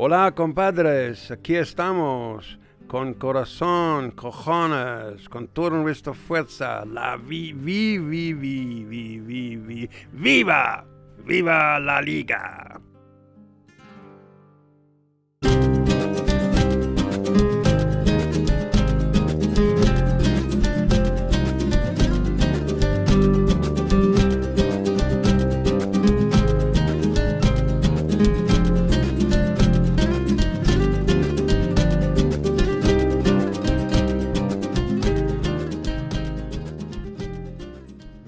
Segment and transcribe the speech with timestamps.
[0.00, 2.60] Hola, compadres, aquí estamos.
[2.86, 6.84] Con corazón, cojones, con todo nuestra fuerza.
[6.84, 9.90] La vi, vi, vi, vi, vi, vi, vi.
[10.12, 10.84] ¡Viva!
[11.26, 12.80] ¡Viva la liga!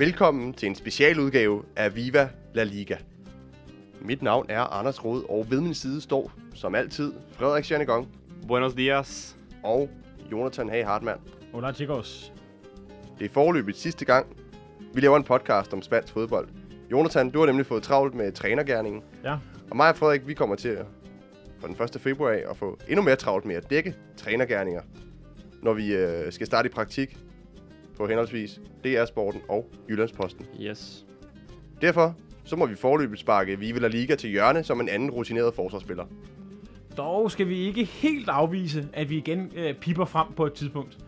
[0.00, 2.96] Velkommen til en specialudgave af Viva La Liga.
[4.00, 8.08] Mit navn er Anders Rod, og ved min side står, som altid, Frederik Sjernegong
[8.48, 9.36] Buenos dias.
[9.62, 9.90] og
[10.32, 11.20] Jonathan Hage Hartmann.
[11.52, 12.32] Hola chicos.
[13.18, 14.36] Det er forløbet sidste gang,
[14.94, 16.48] vi laver en podcast om spansk fodbold.
[16.90, 19.38] Jonathan, du har nemlig fået travlt med trænergærningen, Ja,
[19.70, 20.78] og mig og Frederik, vi kommer til
[21.60, 22.00] på den 1.
[22.00, 24.82] februar af at få endnu mere travlt med at dække trænergærninger,
[25.62, 27.18] når vi øh, skal starte i praktik
[28.00, 30.46] på henholdsvis DR Sporten og Jyllandsposten.
[30.60, 31.06] Yes.
[31.80, 35.54] Derfor så må vi forløbet sparke Vive La Liga til hjørne som en anden rutineret
[35.54, 36.04] forsvarsspiller.
[36.96, 40.98] dog skal vi ikke helt afvise, at vi igen øh, piper frem på et tidspunkt.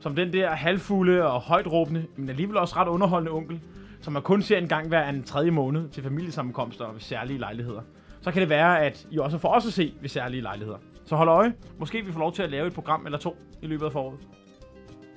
[0.00, 3.60] Som den der halvfulde og højt råbende, men alligevel også ret underholdende onkel,
[4.00, 7.38] som man kun ser en gang hver en tredje måned til familiesammenkomster og ved særlige
[7.38, 7.80] lejligheder.
[8.20, 10.78] Så kan det være, at I også får os at se ved særlige lejligheder.
[11.04, 11.54] Så hold øje.
[11.78, 14.18] Måske vi får lov til at lave et program eller to i løbet af foråret.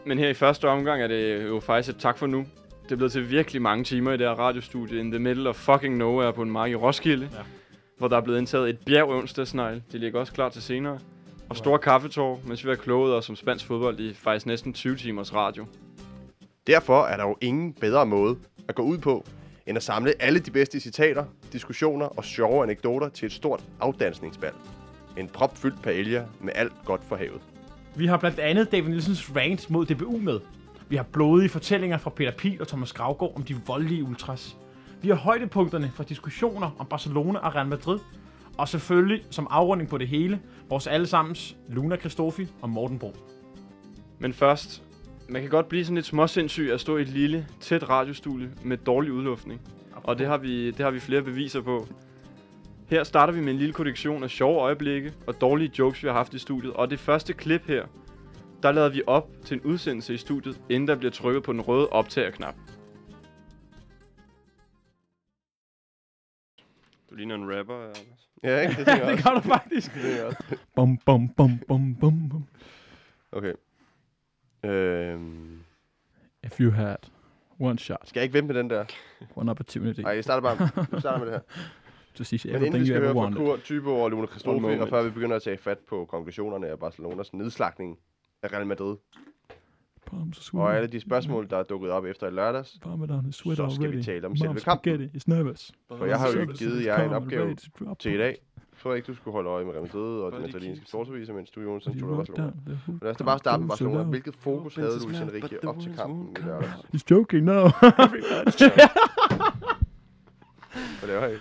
[0.06, 2.46] Men her i første omgang er det jo faktisk et tak for nu.
[2.84, 5.56] Det er blevet til virkelig mange timer i det her radiostudie in the middle of
[5.56, 7.30] fucking nowhere på en mark i Roskilde.
[7.34, 7.38] Ja.
[7.98, 9.84] Hvor der er blevet indtaget et bjerg onsdagsnegl.
[9.92, 11.00] Det ligger også klar til senere.
[11.50, 14.96] Og store kaffetår, mens vi har kloget os om spansk fodbold i faktisk næsten 20
[14.96, 15.66] timers radio.
[16.68, 19.26] Derfor er der jo ingen bedre måde at gå ud på,
[19.68, 24.54] end at samle alle de bedste citater, diskussioner og sjove anekdoter til et stort afdansningsbal.
[25.18, 27.42] En propfyldt paella med alt godt for havet.
[27.98, 30.40] Vi har blandt andet David Nielsens rant mod DBU med.
[30.90, 34.58] Vi har blodige fortællinger fra Peter Pil og Thomas Gravgaard om de voldelige ultras.
[35.02, 38.00] Vi har højdepunkterne fra diskussioner om Barcelona og Real Madrid.
[38.58, 40.40] Og selvfølgelig, som afrunding på det hele,
[40.70, 43.16] vores allesammens Luna Kristofi og Morten Bro.
[44.20, 44.84] Men først,
[45.30, 48.78] man kan godt blive sådan lidt småsindssyg at stå i et lille, tæt radiostudie med
[48.78, 49.62] dårlig udluftning.
[49.94, 51.88] Og det har, vi, det har vi flere beviser på.
[52.90, 56.16] Her starter vi med en lille kollektion af sjove øjeblikke og dårlige jokes, vi har
[56.16, 56.74] haft i studiet.
[56.74, 57.86] Og det første klip her,
[58.64, 61.62] der lader vi op til en udsendelse i studiet, inden der bliver trykket på den
[61.62, 62.56] røde optagerknap.
[67.10, 68.30] Du ligner en rapper, Anders.
[68.44, 68.76] Ja, ikke?
[68.80, 69.94] Det jeg det gør du faktisk.
[69.94, 70.58] Det jeg også.
[70.76, 72.48] Bum, bum, bum, bum, bum, bum.
[73.32, 73.54] Okay.
[74.66, 75.60] Øhm,
[76.44, 76.98] If you had
[77.60, 78.86] one shot, skal jeg ikke vente med den der?
[79.36, 81.64] one opportunity Nej, jeg starter bare jeg starter med det her.
[82.16, 83.32] to see Men inden vi skal høre fra.
[83.32, 86.80] Kurt Tybo og Luna Christofi, og før vi begynder at tage fat på konklusionerne af
[86.80, 87.98] Barcelonas nedslagning
[88.44, 88.96] af Real Madrid,
[90.54, 94.26] og alle de spørgsmål, der er dukket op efter i lørdags, så skal vi tale
[94.28, 94.60] om Mom's selve kampen.
[94.60, 95.72] spaghetti is nervous.
[95.98, 97.56] For jeg har jo givet jer en opgave
[98.00, 98.38] til i dag.
[98.78, 100.90] Frederik, du skulle holde øje med Real Madrid og Bare de lige italienske kigge.
[100.90, 102.52] sportsaviser, mens du, Jonas, tog wrote Barcelona.
[102.88, 104.04] who Lad os da bare starte med Barcelona.
[104.04, 106.74] Hvilket fokus havde Luis Enrique op til kampen i lørdags?
[106.96, 107.64] He's joking now.
[111.00, 111.36] Hvad laver I?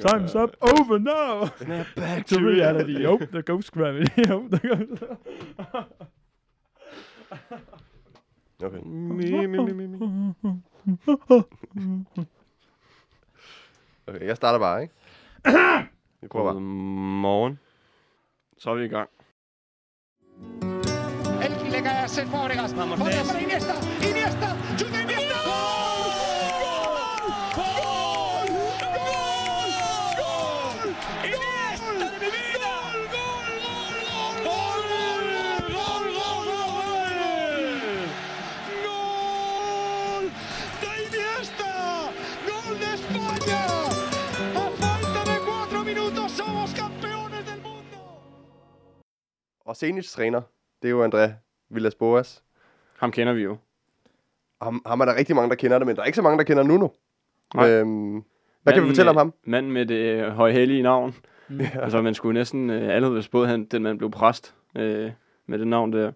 [0.00, 0.56] Time's up.
[0.60, 1.46] Over now.
[1.58, 3.06] Snap back to reality.
[3.06, 4.22] Oh, the ghost gravity.
[4.30, 5.02] Oh, the ghost.
[8.62, 8.80] Okay.
[8.84, 9.98] Mi, mi, mi, mi,
[14.08, 14.94] okay, jeg starter bare, ikke?
[16.20, 16.54] Vi prøver bare.
[16.54, 17.58] Godmorgen.
[18.58, 19.10] Så er vi i gang.
[21.42, 22.76] El que le cae a Cesc Fábregas.
[22.76, 23.74] Vamos, Iniesta.
[24.08, 24.48] Iniesta.
[24.78, 25.15] Chuta
[49.76, 50.42] Og Zenits træner,
[50.82, 51.30] det er jo André
[51.70, 52.42] Villas Boas.
[52.98, 53.56] Ham kender vi jo.
[54.62, 56.38] Ham, ham er der rigtig mange, der kender det, men der er ikke så mange,
[56.38, 56.88] der kender Nuno.
[57.54, 57.70] Nej.
[57.70, 58.24] Øhm,
[58.62, 59.34] hvad kan vi fortælle om ham?
[59.44, 61.14] Manden med det øh, højhellige navn.
[61.50, 61.70] Ja.
[61.74, 62.70] Altså, man skulle næsten...
[62.70, 65.12] Øh, alle havde spået, han, den man blev præst øh,
[65.46, 66.12] med det navn der.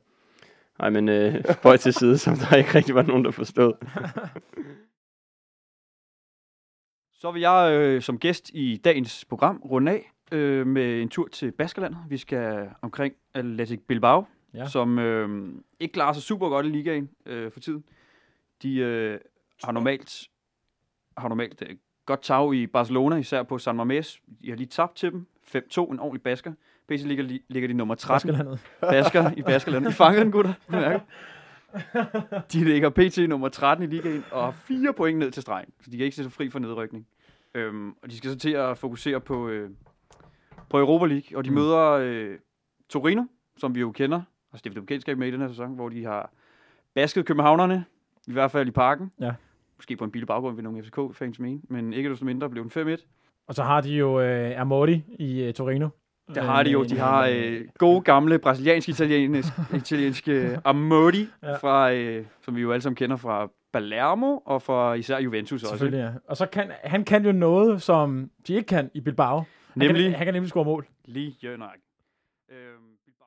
[0.79, 3.73] Nej, men øh, spøj til side, som der ikke rigtig var nogen, der forstod.
[7.13, 11.29] Så vil jeg øh, som gæst i dagens program runde af øh, med en tur
[11.29, 11.95] til Baskerland.
[12.09, 14.25] Vi skal omkring Athletic Bilbao,
[14.55, 14.67] Ja.
[14.67, 15.49] som øh,
[15.81, 17.85] ikke klarer sig super godt i ligaen øh, for tiden.
[18.63, 19.19] De øh,
[19.65, 20.29] har normalt,
[21.17, 24.21] har normalt øh, godt tag i Barcelona, især på San Mamés.
[24.43, 25.27] De har lige tabt til dem.
[25.57, 26.53] 5-2, en ordentlig basker.
[26.89, 28.29] PC ligger, li- ligger de nummer 13.
[28.29, 28.61] Baskerlandet.
[28.81, 29.89] Basker i Baskerland.
[29.89, 30.53] I fanger den, gutter.
[30.67, 31.01] Bemærk.
[32.53, 35.71] De ligger PT nummer 13 i ligaen og har fire point ned til stregen.
[35.81, 37.07] Så de kan ikke sig fri for nedrykning.
[37.55, 39.71] Øhm, og de skal så til at fokusere på, øh,
[40.71, 41.39] på Europa League.
[41.39, 41.57] Og de mm.
[41.57, 42.39] møder øh,
[42.89, 43.23] Torino,
[43.57, 44.23] som vi jo kender,
[44.53, 46.31] og stiftet bekendtskab med i den her sæson, hvor de har
[46.95, 47.85] basket københavnerne,
[48.27, 49.13] i hvert fald i parken.
[49.21, 49.33] Ja.
[49.77, 52.95] Måske på en billig baggrund, vil nogle FCK-fans mene, men ikke desto mindre blev den
[52.95, 53.07] 5-1.
[53.49, 55.89] Og så har de jo øh, Amorti i øh, Torino.
[56.35, 58.91] Der har de jo, de har øh, gode gamle brasilianske
[59.75, 61.49] italienske, Amodi, Ja.
[61.49, 61.57] ja.
[61.57, 65.69] fra, øh, som vi jo alle sammen kender fra Palermo og fra især Juventus også.
[65.69, 66.11] Selvfølgelig, ja.
[66.29, 69.45] Og så kan han kan jo noget, som de ikke kan i Bilbao.
[69.73, 70.87] Han Nemlig Kan, han kan nemlig score mål.
[71.05, 71.79] lige Jørnak.
[72.51, 73.27] Øhm, Bilbao.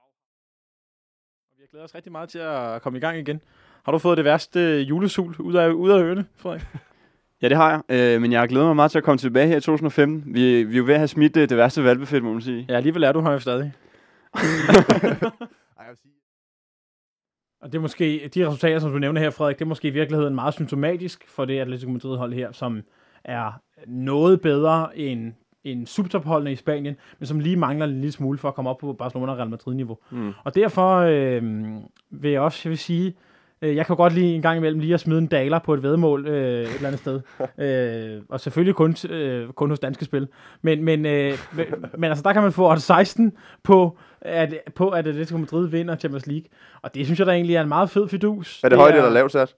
[1.57, 3.41] Vi har glædet os rigtig meget til at komme i gang igen.
[3.83, 6.61] Har du fået det værste julesul ud af, ud af ørerne, Frederik?
[7.41, 8.15] Ja, det har jeg.
[8.15, 10.33] Øh, men jeg har glædet mig meget til at komme tilbage her i 2015.
[10.35, 12.65] Vi, vi er jo ved at have smidt det, det værste valgbefedt, må man sige.
[12.69, 13.73] Ja, alligevel er du her jo stadig.
[14.33, 14.41] Ej,
[15.79, 16.13] jeg vil sige,
[17.61, 19.91] Og det er måske, de resultater, som du nævner her, Frederik, det er måske i
[19.91, 22.81] virkeligheden meget symptomatisk for det Atletico Madrid-hold her, som
[23.23, 23.51] er
[23.87, 25.33] noget bedre end,
[25.63, 28.77] end subtopholdene i Spanien, men som lige mangler en lille smule for at komme op
[28.77, 29.97] på Barcelona og Real Madrid-niveau.
[30.11, 30.33] Mm.
[30.43, 31.41] Og derfor øh,
[32.09, 33.15] vil jeg også jeg vil sige,
[33.61, 35.83] øh, jeg kan godt lige en gang imellem lige at smide en daler på et
[35.83, 37.21] vedmål øh, et eller andet sted.
[38.17, 40.27] øh, og selvfølgelig kun, øh, kun hos danske spil.
[40.61, 41.65] Men, men, øh, men,
[41.97, 43.33] men altså, der kan man få odds 16
[43.63, 46.45] på, at, på, at Atletico Madrid vinder Champions League.
[46.81, 48.63] Og det synes jeg da egentlig er en meget fed fidus.
[48.63, 49.55] er det højt eller lavt sat?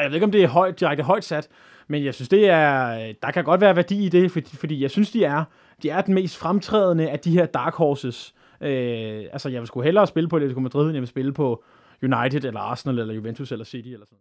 [0.00, 1.48] Jeg ved ikke, om det er højt, direkte højt sat,
[1.88, 4.90] men jeg synes, det er, der kan godt være værdi i det, fordi, fordi jeg
[4.90, 5.44] synes, de er,
[5.82, 8.34] de er den mest fremtrædende af de her dark horses.
[8.60, 11.64] Øh, altså, jeg vil sgu hellere spille på Atletico Madrid, end jeg vil spille på
[12.02, 14.18] United, eller Arsenal, eller Juventus, eller City, eller sådan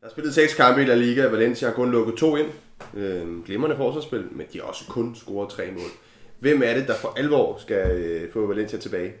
[0.00, 1.28] Der er spillet seks kampe i La Liga.
[1.28, 2.48] Valencia har kun lukket to ind.
[2.94, 5.90] Øh, glimrende forsvarsspil, men de har også kun scoret tre mål.
[6.38, 9.12] Hvem er det, der for alvor skal øh, få Valencia tilbage?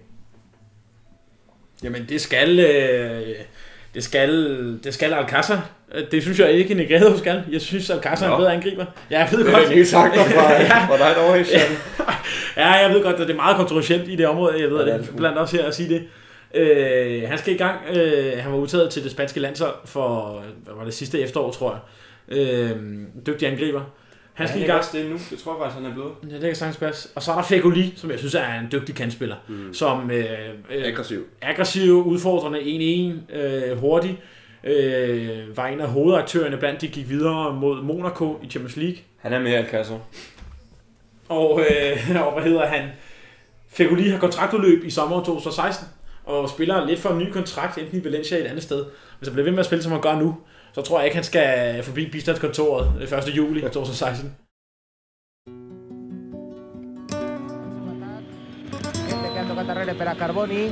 [1.82, 2.58] Jamen, det skal...
[2.60, 3.36] Øh,
[3.94, 4.30] det skal,
[4.84, 5.58] det skal Alcázar.
[5.94, 7.42] Øh, Det synes jeg ikke, Negredo skal.
[7.52, 8.84] Jeg synes, Alcázar er en bedre angriber.
[9.10, 9.70] Ja, jeg ved godt.
[9.74, 10.86] nye takter fra, Ja.
[10.86, 11.44] fra dig derovre,
[12.56, 14.60] Ja, jeg ved godt, at det er meget kontroversielt i det område.
[14.60, 15.16] Jeg ved Ja, det ja, er det, det.
[15.16, 16.02] blandt også her at sige det.
[16.54, 17.76] Øh, han skal i gang.
[17.96, 21.82] Øh, han var udtaget til det spanske landshold for, hvad var det sidste efterår, tror
[22.28, 22.38] jeg.
[22.38, 22.70] Øh,
[23.26, 23.80] dygtig angriber.
[24.32, 24.84] Han skal i gang.
[24.92, 25.16] det nu.
[25.30, 26.10] Det tror jeg faktisk, han er blevet.
[26.30, 27.08] Ja, det kan sagtens passe.
[27.14, 29.36] Og så er der Fegoli, som jeg synes er en dygtig kandspiller.
[29.48, 29.74] Mm.
[29.74, 30.24] Som øh,
[30.74, 31.24] øh, Aggressiv.
[31.42, 32.58] aggressiv, udfordrende,
[33.32, 34.18] 1-1, øh, hurtig.
[34.64, 38.96] Øh, var en af hovedaktørerne blandt de gik videre mod Monaco i Champions League.
[39.18, 39.98] Han er mere Alcázar.
[41.28, 42.88] Og, øh, og hvad hedder han?
[43.68, 45.88] Fegoli har kontraktudløb i sommeren 2016,
[46.24, 48.84] og spiller lidt for en ny kontrakt, enten i Valencia eller et andet sted.
[49.18, 50.36] Hvis han bliver ved med at spille, som han gør nu,
[50.72, 53.36] så tror jeg ikke, han skal forbi bistandskontoret den 1.
[53.36, 54.34] juli 2016.
[59.08, 60.64] Gente que ha toccat darrere per a Carboni.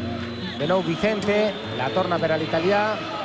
[0.60, 3.19] De nou Vicente, la torna per a l'italià.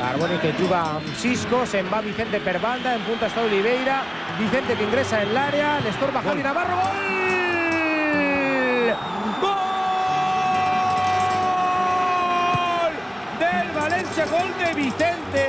[0.00, 4.00] Carboni que juga amb Cisco, se'n va Vicente per banda, en punta està Oliveira.
[4.38, 6.96] Vicente que ingressa en l'àrea, l'estorba Javi Navarro, gol!
[9.42, 9.60] Gol!
[13.44, 15.44] Del València, gol de Vicente.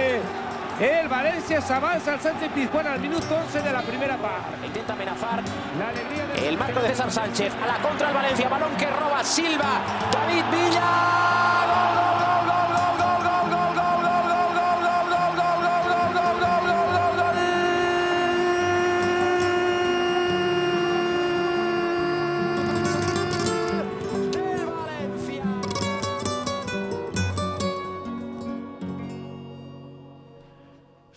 [0.81, 4.65] El Valencia s'avança al Sánchez Pizjuán al minut 11 de la primera part.
[4.65, 5.43] Intenta amenazar
[5.79, 6.49] La alegría de...
[6.49, 7.53] el marco de César Sánchez.
[7.63, 8.49] A la contra el Valencia.
[8.49, 9.79] Balón que roba Silva.
[10.11, 10.89] David Villa.
[11.95, 12.10] Gol,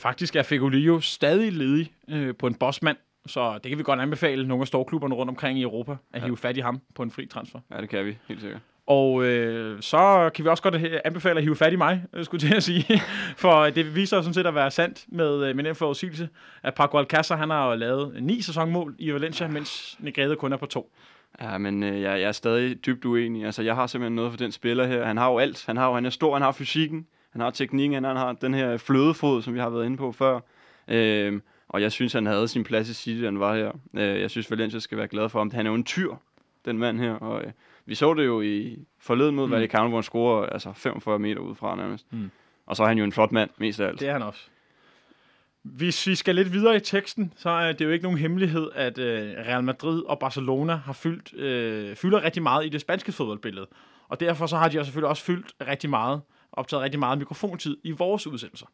[0.05, 2.97] Faktisk er Fegolio stadig ledig øh, på en bossmand,
[3.27, 6.25] så det kan vi godt anbefale nogle af storklubberne rundt omkring i Europa, at Ja.
[6.27, 7.59] hive fat i ham på en fri transfer.
[7.75, 8.61] Ja, det kan vi, helt sikkert.
[8.87, 12.25] Og øh, så kan vi også godt øh, anbefale at hive fat i mig, øh,
[12.25, 13.01] skulle jeg sige.
[13.37, 16.29] For det viser sådan set at være sandt med, øh, med den forudsigelse,
[16.63, 20.57] at Paco Alcázar han har jo lavet ni sæsonmål i Valencia, mens Negredo kun er
[20.57, 20.93] på to.
[21.41, 23.45] Ja, men øh, jeg, jeg er stadig dybt uenig.
[23.45, 25.05] Altså, jeg har simpelthen noget for den spiller her.
[25.05, 25.67] Han har jo alt.
[25.67, 28.55] Han, har jo, han er stor, han har fysikken, han har teknikken, han har den
[28.55, 30.41] her flødefod, som vi har været inde på før.
[30.89, 33.73] Øhm, og jeg synes, han havde sin plads i City, han var her.
[33.95, 35.51] Øh, jeg synes, Valencia skal være glad for ham.
[35.51, 36.15] Han er jo en tyr,
[36.65, 37.13] den mand her.
[37.13, 37.53] Og øh,
[37.87, 39.53] vi så det jo i forleden mod mm.
[39.53, 42.13] Vallecano, hvor han scorer altså 45 meter udefra nærmest.
[42.13, 42.31] Mm.
[42.67, 44.01] Og så er han jo en flot mand, mest af alt.
[44.01, 44.41] Det er han også.
[45.63, 48.99] Hvis vi skal lidt videre i teksten, så er det jo ikke nogen hemmelighed, at
[48.99, 53.67] øh, Real Madrid og Barcelona har fyldt, øh, fylder rigtig meget i det spanske fodboldbillede.
[54.09, 56.21] Og derfor så har de også selvfølgelig også fyldt rigtig meget,
[56.57, 58.67] optaget rigtig meget mikrofontid i vores udsendelser.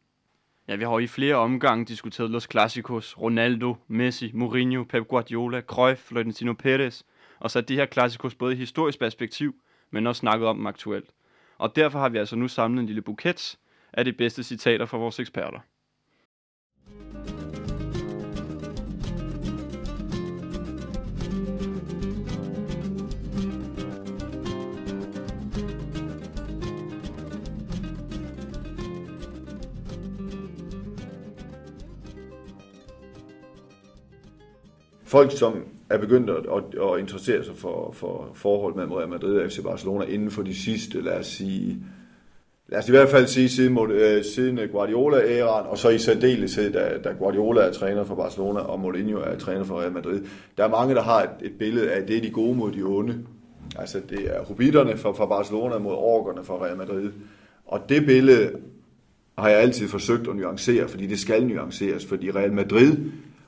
[0.68, 5.60] Ja, vi har jo i flere omgange diskuteret Los Clásicos, Ronaldo, Messi, Mourinho, Pep Guardiola,
[5.60, 7.02] Cruyff, Florentino Perez
[7.40, 9.54] og sat de her Clásicos både i historisk perspektiv,
[9.90, 11.10] men også snakket om dem aktuelt.
[11.58, 13.58] Og derfor har vi altså nu samlet en lille buket
[13.92, 15.60] af de bedste citater fra vores eksperter.
[35.10, 39.38] Folk, som er begyndt at, at, at interessere sig for, for forhold mellem Real Madrid
[39.38, 41.78] og FC Barcelona inden for de sidste, lad os sige,
[42.68, 46.72] lad os i hvert fald sige siden, øh, siden øh, Guardiola-æraen, og så i særdeleshed,
[46.72, 50.20] da, da Guardiola er træner for Barcelona, og Mourinho er træner for Real Madrid.
[50.56, 52.72] Der er mange, der har et, et billede af, at det er de gode mod
[52.72, 53.18] de onde.
[53.76, 57.10] Altså det er hobitterne fra, fra Barcelona mod orkerne fra Real Madrid.
[57.66, 58.50] Og det billede
[59.38, 62.96] har jeg altid forsøgt at nuancere, fordi det skal nuanceres, fordi Real Madrid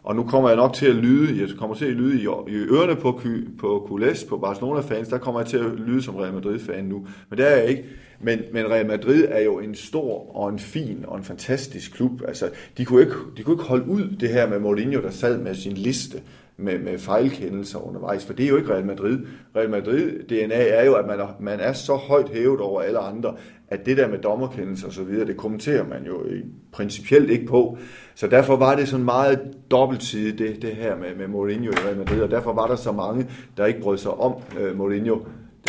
[0.05, 2.57] og nu kommer jeg nok til at lyde, jeg kommer til at lyde i, i
[2.57, 3.21] ørerne på,
[3.59, 7.07] på Kules, på Barcelona-fans, der kommer jeg til at lyde som Real Madrid-fan nu.
[7.31, 7.85] Men det er jeg ikke.
[8.21, 12.23] Men, men Real Madrid er jo en stor og en fin og en fantastisk klub.
[12.29, 15.39] Altså, de kunne ikke, de kunne ikke holde ud det her med Mourinho, der sad
[15.39, 16.23] med sin liste
[16.57, 19.19] med, med fejlkendelser undervejs, for det er jo ikke Real Madrid.
[19.57, 22.99] Real Madrid DNA er jo, at man er, man er så højt hævet over alle
[22.99, 23.35] andre,
[23.69, 27.47] at det der med dommerkendelser og så videre, det kommenterer man jo øh, principielt ikke
[27.47, 27.79] på.
[28.15, 29.41] Så derfor var det sådan meget
[29.71, 32.93] dobbeltsidigt, det, det her med, med Mourinho i Real Madrid, og derfor var der så
[32.93, 35.17] mange, der ikke brød sig om øh, Mourinho,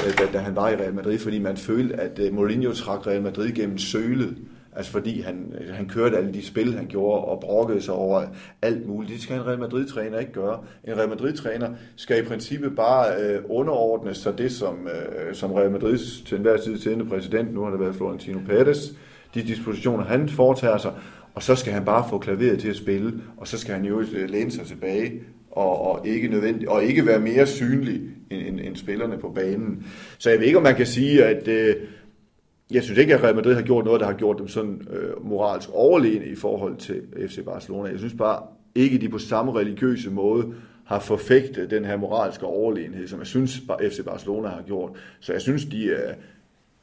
[0.05, 3.07] øh, da, da han var i Real Madrid, fordi man følte, at øh, Mourinho trak
[3.07, 4.37] Real Madrid gennem sølet.
[4.75, 8.25] Altså fordi han, han kørte alle de spil, han gjorde, og brokkede sig over
[8.61, 9.13] alt muligt.
[9.13, 10.59] Det skal en Real Madrid-træner ikke gøre.
[10.83, 15.71] En Real Madrid-træner skal i princippet bare øh, underordne sig det, som, øh, som Real
[15.71, 18.95] Madrids til enhver tid siddende præsident, nu har det været Florentino Pérez,
[19.33, 20.91] de dispositioner, han foretager sig,
[21.33, 23.99] og så skal han bare få klaveret til at spille, og så skal han jo
[23.99, 25.11] øh, læne sig tilbage,
[25.51, 29.85] og, og, ikke nødvendigt, og ikke være mere synlig end, end, end spillerne på banen.
[30.17, 31.75] Så jeg ved ikke, om man kan sige, at øh,
[32.73, 35.25] jeg synes ikke, at Real Madrid har gjort noget, der har gjort dem sådan øh,
[35.25, 37.89] moralsk overlegne i forhold til FC Barcelona.
[37.89, 38.43] Jeg synes bare
[38.75, 40.53] ikke, de på samme religiøse måde
[40.85, 44.91] har forfægtet den her moralske overlegenhed, som jeg synes, FC Barcelona har gjort.
[45.19, 46.13] Så jeg synes, de er,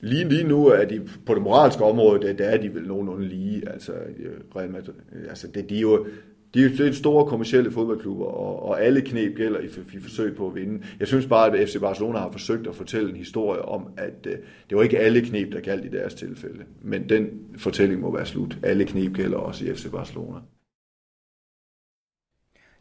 [0.01, 3.29] lige, lige nu er de på det moralske område, der, der er de vel nogenlunde
[3.29, 3.69] lige.
[3.69, 4.95] Altså, øh, Real Madrid,
[5.29, 6.07] altså det, de er jo
[6.55, 10.55] de er store kommersielle fodboldklubber, og, og alle knep gælder i, i forsøg på at
[10.55, 10.85] vinde.
[11.01, 14.39] Jeg synes bare, at FC Barcelona har forsøgt at fortælle en historie om, at øh,
[14.71, 16.65] det var ikke alle knep, der galt i deres tilfælde.
[16.83, 17.29] Men den
[17.59, 18.59] fortælling må være slut.
[18.63, 20.39] Alle knep gælder også i FC Barcelona.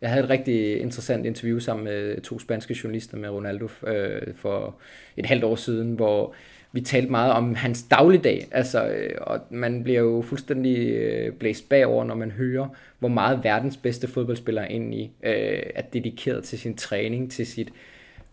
[0.01, 4.79] Jeg havde et rigtig interessant interview sammen med to spanske journalister med Ronaldo øh, for
[5.17, 6.35] et halvt år siden, hvor
[6.71, 11.69] vi talte meget om hans dagligdag, altså, øh, og man bliver jo fuldstændig øh, blæst
[11.69, 12.67] bagover, når man hører,
[12.99, 17.69] hvor meget verdens bedste fodboldspiller egentlig øh, er dedikeret til sin træning, til sit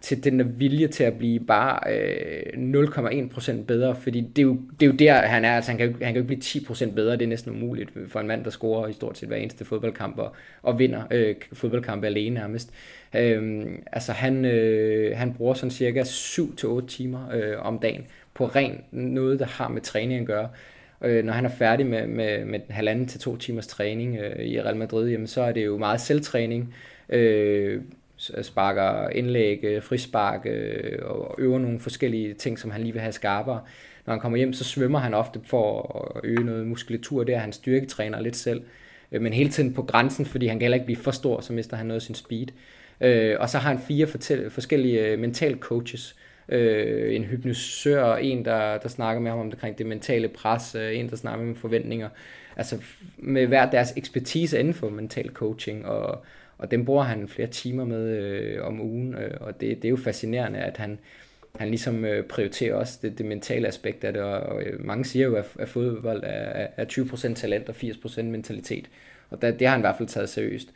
[0.01, 4.61] til den der vilje til at blive bare øh, 0,1% bedre, fordi det er, jo,
[4.81, 6.65] det er jo der, han er, altså han kan, jo, han kan jo ikke blive
[6.91, 9.37] 10% bedre, det er næsten umuligt for en mand, der scorer i stort set hver
[9.37, 12.73] eneste fodboldkamp og, og vinder øh, fodboldkampe alene nærmest.
[13.17, 18.93] Øh, altså han, øh, han bruger sådan cirka 7-8 timer øh, om dagen på rent
[18.93, 20.49] noget, der har med træning at gøre.
[21.05, 24.61] Øh, når han er færdig med, med, med halvanden til to timers træning øh, i
[24.61, 26.75] Real Madrid, jamen, så er det jo meget selvtræning,
[27.09, 27.83] øh,
[28.43, 33.13] sparker indlæg, øh, frispark øh, og øver nogle forskellige ting, som han lige vil have
[33.13, 33.61] skarpere.
[34.07, 37.39] Når han kommer hjem, så svømmer han ofte for at øge noget muskulatur, det er
[37.39, 38.63] han styrketræner lidt selv,
[39.13, 41.53] øh, men hele tiden på grænsen, fordi han kan heller ikke blive for stor, så
[41.53, 42.47] mister han noget af sin speed.
[43.01, 44.07] Øh, og så har han fire
[44.51, 46.17] forskellige øh, mental coaches,
[46.49, 51.11] øh, en hypnosør, en der, der snakker med ham om det, mentale pres, øh, en
[51.11, 52.09] der snakker med forventninger,
[52.57, 52.79] altså
[53.19, 56.25] med hver deres ekspertise inden for mental coaching, og,
[56.59, 59.91] og den bruger han flere timer med øh, om ugen, øh, og det, det er
[59.91, 60.99] jo fascinerende, at han,
[61.59, 65.05] han ligesom øh, prioriterer også det, det mentale aspekt af det, og, og øh, mange
[65.05, 68.91] siger jo, at, at fodbold er, er 20% talent og 80% mentalitet,
[69.31, 70.69] og det, det har han i hvert fald taget seriøst.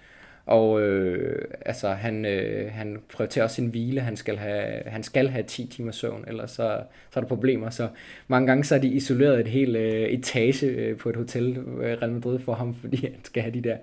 [0.47, 4.00] Og øh, altså, han, øh, han prioriterer også sin hvile.
[4.00, 6.80] Han skal have, han skal have 10 timer søvn, ellers så,
[7.11, 7.70] så er der problemer.
[7.70, 7.88] Så
[8.28, 11.99] mange gange så er de isoleret et helt øh, etage øh, på et hotel, øh,
[12.00, 13.76] Real Madrid for ham, fordi han skal have de der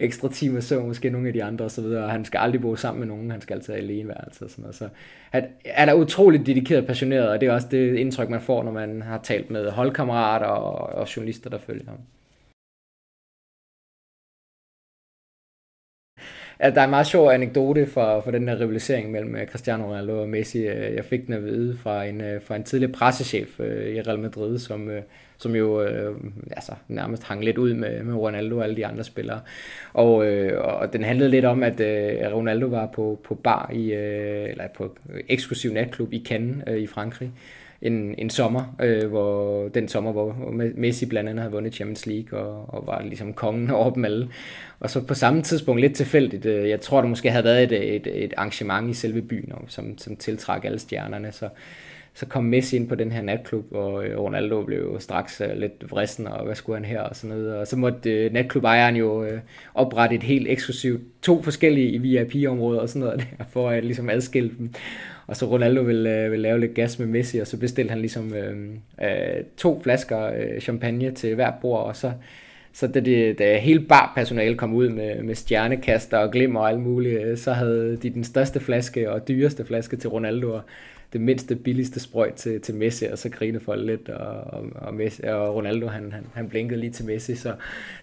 [0.00, 1.84] ekstra timer søvn, måske nogle af de andre osv.
[1.84, 4.54] Og han skal aldrig bo sammen med nogen, han skal altid have alene og sådan
[4.58, 4.74] noget.
[4.74, 4.88] Så
[5.30, 8.62] han er der utroligt dedikeret og passioneret, og det er også det indtryk, man får,
[8.62, 11.98] når man har talt med holdkammerater og, og journalister, der følger ham.
[16.60, 19.84] At der er en meget sjov anekdote for, for den her rivalisering mellem øh, Cristiano
[19.84, 20.58] Ronaldo og Messi.
[20.58, 24.18] Øh, jeg fik den at vide fra en, øh, fra en tidligere pressechef i Real
[24.18, 24.90] Madrid, som,
[25.38, 26.16] som jo øh,
[26.50, 29.40] altså, nærmest hang lidt ud med, med Ronaldo og alle de andre spillere.
[29.92, 33.92] Og, øh, og den handlede lidt om, at øh, Ronaldo var på, på bar i,
[33.92, 34.96] øh, eller på
[35.28, 37.32] eksklusiv natklub i Cannes øh, i Frankrig
[37.82, 42.38] en, en sommer, øh, hvor den sommer, hvor Messi blandt andet havde vundet Champions League
[42.38, 44.28] og, og var ligesom kongen over dem alle.
[44.80, 47.96] Og så på samme tidspunkt lidt tilfældigt, øh, jeg tror, der måske havde været et,
[47.96, 51.48] et, et arrangement i selve byen, som, som tiltrak alle stjernerne, så,
[52.14, 55.90] så kom Messi ind på den her natklub, og øh, Ronaldo blev straks øh, lidt
[55.90, 57.56] vrissen, og hvad skulle han her, og sådan noget.
[57.56, 59.40] Og så måtte øh, natklubejeren jo øh,
[59.74, 64.50] oprette et helt eksklusivt, to forskellige VIP-områder og sådan noget, der, for at ligesom adskille
[64.58, 64.72] dem.
[65.26, 68.00] Og så Ronaldo ville, øh, ville lave lidt gas med Messi, og så bestilte han
[68.00, 68.68] ligesom øh,
[69.02, 72.12] øh, to flasker øh, champagne til hver bord, og så
[72.72, 76.80] så da, det, da hele barpersonale kom ud med, med stjernekaster og glimmer og alt
[76.80, 80.62] muligt, øh, så havde de den største flaske og dyreste flaske til Ronaldo, og
[81.12, 84.94] det mindste, billigste sprøjt til, til Messi, og så grinede folk lidt, og, og, og,
[84.94, 87.48] Messi, og Ronaldo, han, han, han blinkede lige til Messi, så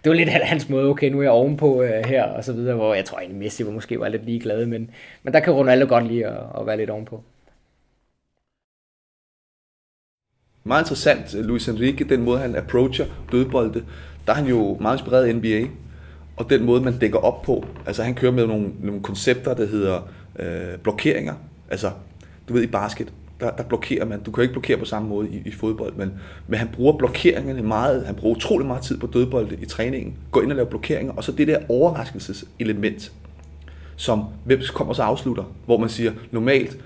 [0.04, 2.76] det var lidt hans måde, okay, nu er jeg ovenpå uh, her, og så videre,
[2.76, 4.90] hvor jeg tror egentlig, Messi var måske var lidt ligeglad, men,
[5.24, 7.24] men der kan Ronaldo godt lide at, at være lidt ovenpå.
[10.68, 13.84] Meget interessant, øh, Luis Enrique, den måde, han approacher dødbolde.
[14.26, 15.68] Der er han jo meget inspireret af NBA,
[16.38, 17.66] og den måde, man dækker op på.
[17.86, 20.10] Altså, han kører med nogle, nogle koncepter, der hedder
[20.40, 21.34] øh, blokeringer.
[21.70, 21.92] Altså,
[22.50, 24.20] du ved, i basket, der, der blokerer man.
[24.20, 26.14] Du kan jo ikke blokere på samme måde i, i fodbold, men,
[26.48, 28.06] men han bruger blokeringerne meget.
[28.06, 30.16] Han bruger utrolig meget tid på dødbolde i træningen.
[30.32, 33.12] Går ind og laver blokeringer, og så det der overraskelseselement,
[33.96, 36.78] som hvem kommer så afslutter, hvor man siger, normalt,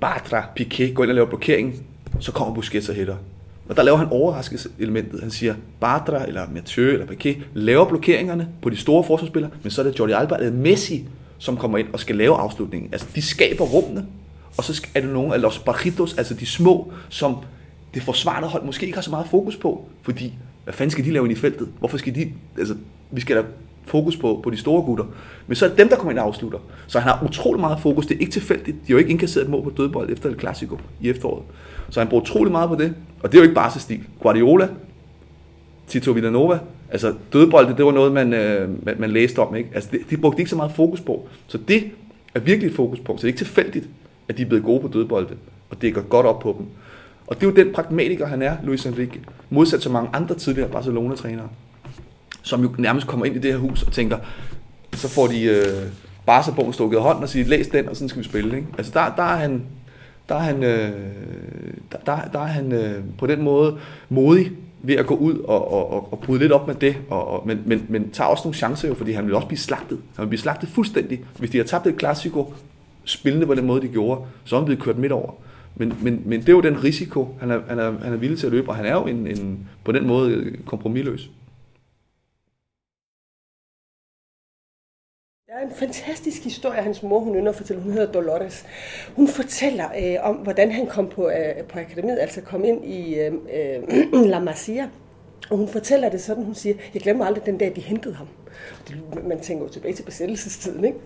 [0.00, 1.86] Bartra, Piqué, går ind og laver blokering,
[2.20, 3.16] så kommer Busquets og hætter.
[3.68, 5.20] Og der laver han overraskelseselementet.
[5.20, 9.82] Han siger, Bartra eller Mathieu eller Piqué laver blokeringerne på de store forsvarsspillere, men så
[9.82, 11.04] er det Jordi Alba eller Messi,
[11.38, 12.88] som kommer ind og skal lave afslutningen.
[12.92, 14.06] Altså, de skaber rummene,
[14.58, 17.36] og så er det nogle af los bajitos, altså de små, som
[17.94, 20.32] det forsvarende hold måske ikke har så meget fokus på, fordi
[20.64, 21.68] hvad fanden skal de lave ind i feltet?
[21.78, 22.74] Hvorfor skal de, altså
[23.10, 23.42] vi skal da
[23.88, 25.04] fokus på, på de store gutter.
[25.46, 26.58] Men så er det dem, der kommer ind og afslutter.
[26.86, 28.06] Så han har utrolig meget fokus.
[28.06, 28.76] Det er ikke tilfældigt.
[28.76, 31.42] De har jo ikke indkasseret et mål på dødbold efter et klassiko i efteråret.
[31.90, 32.94] Så han bruger utrolig meget på det.
[33.22, 34.00] Og det er jo ikke bare så stil.
[34.20, 34.68] Guardiola,
[35.86, 36.58] Tito Villanova,
[36.90, 39.54] altså dødbolde, det var noget, man, øh, man, man læste om.
[39.56, 39.70] Ikke?
[39.74, 41.28] Altså det, de brugte ikke så meget fokus på.
[41.46, 41.84] Så det
[42.34, 43.20] er virkelig et fokuspunkt.
[43.20, 43.88] Så det er ikke tilfældigt,
[44.28, 45.36] at de er blevet gode på dødbolde,
[45.70, 46.66] og det går godt op på dem.
[47.26, 50.68] Og det er jo den pragmatiker, han er, Luis Enrique, modsat så mange andre tidligere
[50.68, 51.48] Barcelona-trænere,
[52.42, 54.18] som jo nærmest kommer ind i det her hus og tænker,
[54.92, 55.62] så får de øh,
[56.26, 58.56] Barca-bogen stukket hånd og siger, læs den, og sådan skal vi spille.
[58.56, 58.68] Ikke?
[58.78, 59.62] Altså der, der er han,
[60.28, 60.92] der er han, øh,
[61.92, 65.72] der, der, der er han øh, på den måde modig ved at gå ud og,
[65.72, 68.56] og, og bryde lidt op med det, og, og, men, men, men tager også nogle
[68.56, 69.98] chancer jo, fordi han vil også blive slagtet.
[70.16, 71.20] Han vil blive slagtet fuldstændig.
[71.38, 72.54] Hvis de har tabt et klassiko,
[73.08, 75.32] spillende på den måde, de gjorde, så er han blevet kørt midt over.
[75.76, 78.38] Men, men, men det er jo den risiko, han er, han, er, han er villig
[78.38, 81.30] til at løbe, og han er jo en, en, på den måde øh, kompromilløs.
[85.46, 87.82] Der er en fantastisk historie, hans mor hun ynder at fortælle.
[87.82, 88.66] Hun hedder Dolores.
[89.16, 93.14] Hun fortæller øh, om, hvordan han kom på, øh, på akademiet, altså kom ind i
[93.20, 94.88] øh, øh, La Masia.
[95.50, 98.26] Og hun fortæller det sådan, hun siger, jeg glemmer aldrig den dag, de hentede ham.
[98.88, 100.98] Det, man tænker jo tilbage til besættelsestiden, ikke?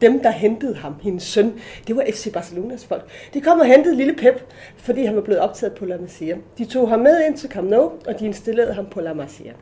[0.00, 1.52] Dem, der hentede ham, hendes søn,
[1.86, 3.10] det var FC Barcelonas folk.
[3.34, 6.36] De kom og hentede lille Pep, fordi han var blevet optaget på La Masia.
[6.58, 9.52] De tog ham med ind til Camp Nou, og de installerede ham på La Masia.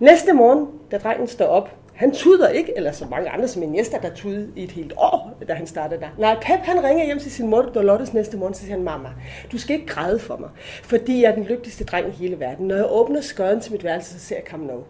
[0.00, 3.98] Næste morgen, da drengen står op, han tuder ikke, eller så mange andre som Iniesta,
[4.02, 6.08] der tudede i et helt år, da han startede der.
[6.18, 9.08] Nej, Pep han ringer hjem til sin mor Dolores næste morgen, og siger han, mamma,
[9.52, 10.50] du skal ikke græde for mig,
[10.82, 12.68] fordi jeg er den lykkeligste dreng i hele verden.
[12.68, 14.80] Når jeg åbner skøden til mit værelse, så ser jeg Camp Nou.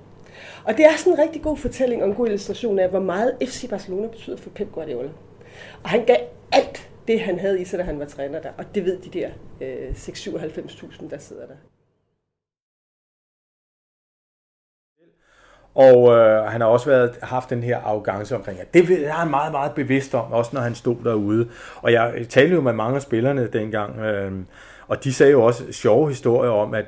[0.65, 3.37] Og det er sådan en rigtig god fortælling og en god illustration af, hvor meget
[3.43, 5.09] FC Barcelona betyder for Pep Guardiola.
[5.83, 6.17] Og han gav
[6.53, 8.53] alt det, han havde i sig, da han var træner der.
[8.59, 11.55] Og det ved de der øh, 6-97.000, der sidder der.
[15.75, 19.31] Og øh, han har også været, haft den her arrogance omkring, at det er han
[19.31, 21.49] meget, meget bevidst om, også når han stod derude.
[21.77, 24.33] Og jeg talte jo med mange af spillerne dengang, øh,
[24.89, 26.87] og de sagde jo også sjove historier om, at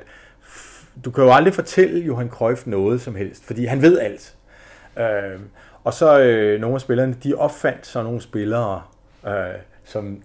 [1.05, 4.35] du kan jo aldrig fortælle Johan Cruyff noget som helst, fordi han ved alt.
[4.99, 5.39] Øh,
[5.83, 8.81] og så øh, nogle af spillerne, de opfandt så nogle spillere,
[9.27, 9.33] øh,
[9.83, 10.21] som,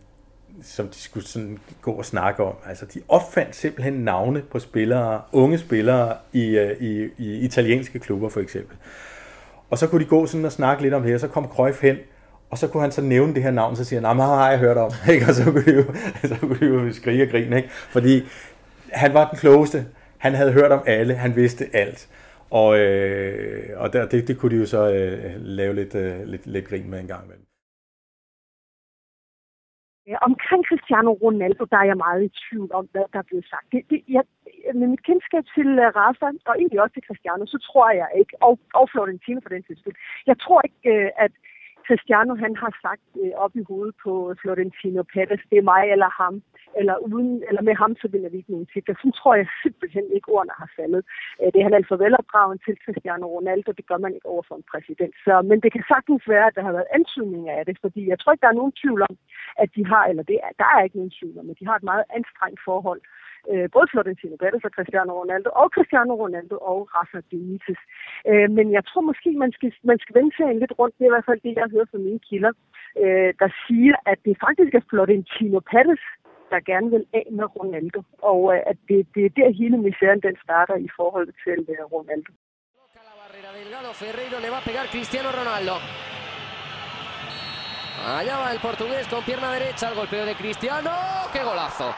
[0.62, 2.54] som de skulle sådan gå og snakke om.
[2.66, 8.28] Altså, de opfandt simpelthen navne på spillere, unge spillere i, øh, i, i italienske klubber
[8.28, 8.76] for eksempel.
[9.70, 11.82] Og så kunne de gå sådan og snakke lidt om det, og så kom Cruyff
[11.82, 11.96] hen,
[12.50, 14.58] og så kunne han så nævne det her navn, så siger han, nej, har jeg
[14.58, 14.90] hørt om.
[15.12, 15.26] Ikke?
[15.28, 15.84] Og så kunne, de jo,
[16.28, 17.68] så kunne de jo skrige og grine, ikke?
[17.70, 18.22] fordi
[18.92, 19.86] han var den klogeste
[20.24, 22.00] han havde hørt om alle, han vidste alt.
[22.60, 26.46] Og, øh, og der, det, det kunne de jo så øh, lave lidt, øh, lidt,
[26.46, 27.46] lidt grin med en gang imellem.
[30.30, 33.66] Omkring Cristiano Ronaldo, der er jeg meget i tvivl om, hvad der er blevet sagt.
[33.72, 34.24] Det, det, jeg,
[34.80, 38.34] med mit kendskab til uh, Rafa, og egentlig også til Cristiano, så tror jeg ikke,
[38.46, 39.98] og, og Florentino for den tidspunkt,
[40.30, 41.32] jeg tror ikke, uh, at
[41.86, 46.10] Cristiano han har sagt uh, op i hovedet på Florentino Perez, det er mig eller
[46.22, 46.34] ham,
[46.80, 48.94] eller, uden, eller med ham, så vinder vi ikke nogen titler.
[48.94, 51.02] Så tror jeg simpelthen ikke, ordene har faldet.
[51.40, 54.44] Øh, det er han alt for velopdragen til Cristiano Ronaldo, det gør man ikke over
[54.48, 55.14] for en præsident.
[55.24, 58.18] Så, men det kan sagtens være, at der har været antydninger af det, fordi jeg
[58.18, 59.14] tror ikke, der er nogen tvivl om,
[59.62, 61.88] at de har, eller det der er ikke nogen tvivl om, at de har et
[61.90, 63.00] meget anstrengt forhold
[63.50, 67.80] øh, både Florentino Pérez og Cristiano Ronaldo, og Cristiano Ronaldo og Rafa Benitez.
[68.30, 70.94] Øh, men jeg tror måske, man skal, man skal vende sig lidt rundt.
[70.98, 72.52] Det er i hvert fald det, jeg hører fra mine kilder,
[73.02, 76.04] øh, der siger, at det faktisk er Florentino Pérez,
[76.54, 80.20] der gerne vil af med Ronaldo, og øh, at det, det er der hele misæren
[80.26, 82.32] den starter i forhold til øh, Ronaldo.
[83.62, 85.74] Delgado Ferreiro le va a pegar Cristiano Ronaldo.
[88.18, 90.90] Allá va el portugués con pierna derecha, el golpeo de Cristiano.
[91.32, 91.94] ¡Qué golazo!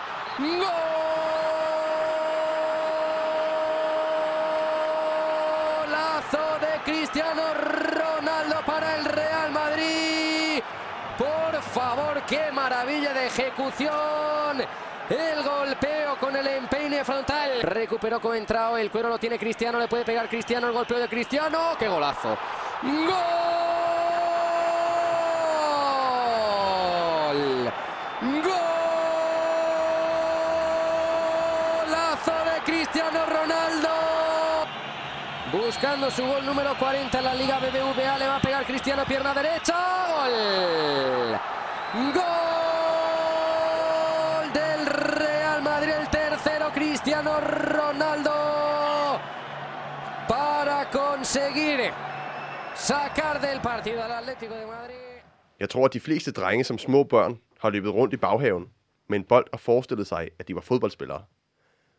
[5.78, 9.04] Golazo de Cristiano Ronaldo para el
[11.94, 14.64] favor, qué maravilla de ejecución.
[15.08, 17.62] El golpeo con el empeine frontal.
[17.62, 21.76] Recuperó Coentrao, el cuero lo tiene Cristiano, le puede pegar Cristiano, el golpeo de Cristiano.
[21.78, 22.36] ¡Qué golazo!
[22.82, 22.94] ¡Gol!
[31.82, 33.88] ¡Golazo de Cristiano Ronaldo!
[35.52, 39.34] Buscando su gol número 40 en la Liga BBVA, le va a pegar Cristiano pierna
[39.34, 39.76] derecha.
[40.08, 41.53] ¡Gol!
[41.94, 42.24] ¡Gol!
[44.52, 48.32] del Real Madrid, el tercero Cristiano Ronaldo
[50.28, 51.92] para conseguir
[52.74, 55.22] sacar del partido al Atlético de Madrid.
[55.60, 58.70] Jeg tror, at de fleste drenge som små børn har løbet rundt i baghaven
[59.08, 61.24] med en bold og forestillet sig, at de var fodboldspillere.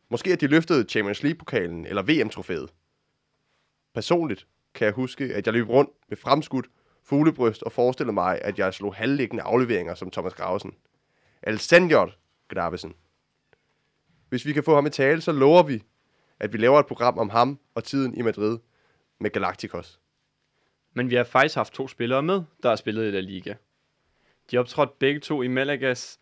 [0.09, 2.73] Måske at de løftede Champions League-pokalen eller VM-trofæet.
[3.93, 6.65] Personligt kan jeg huske, at jeg løb rundt med fremskudt
[7.05, 10.73] fuglebryst og forestillede mig, at jeg slog halvliggende afleveringer som Thomas Gravesen.
[11.43, 11.59] El
[12.47, 12.93] Gravesen.
[14.29, 15.83] Hvis vi kan få ham i tale, så lover vi,
[16.39, 18.57] at vi laver et program om ham og tiden i Madrid
[19.19, 19.99] med Galacticos.
[20.93, 23.53] Men vi har faktisk haft to spillere med, der har spillet i La Liga.
[24.51, 26.19] De optrådte begge to i Malagas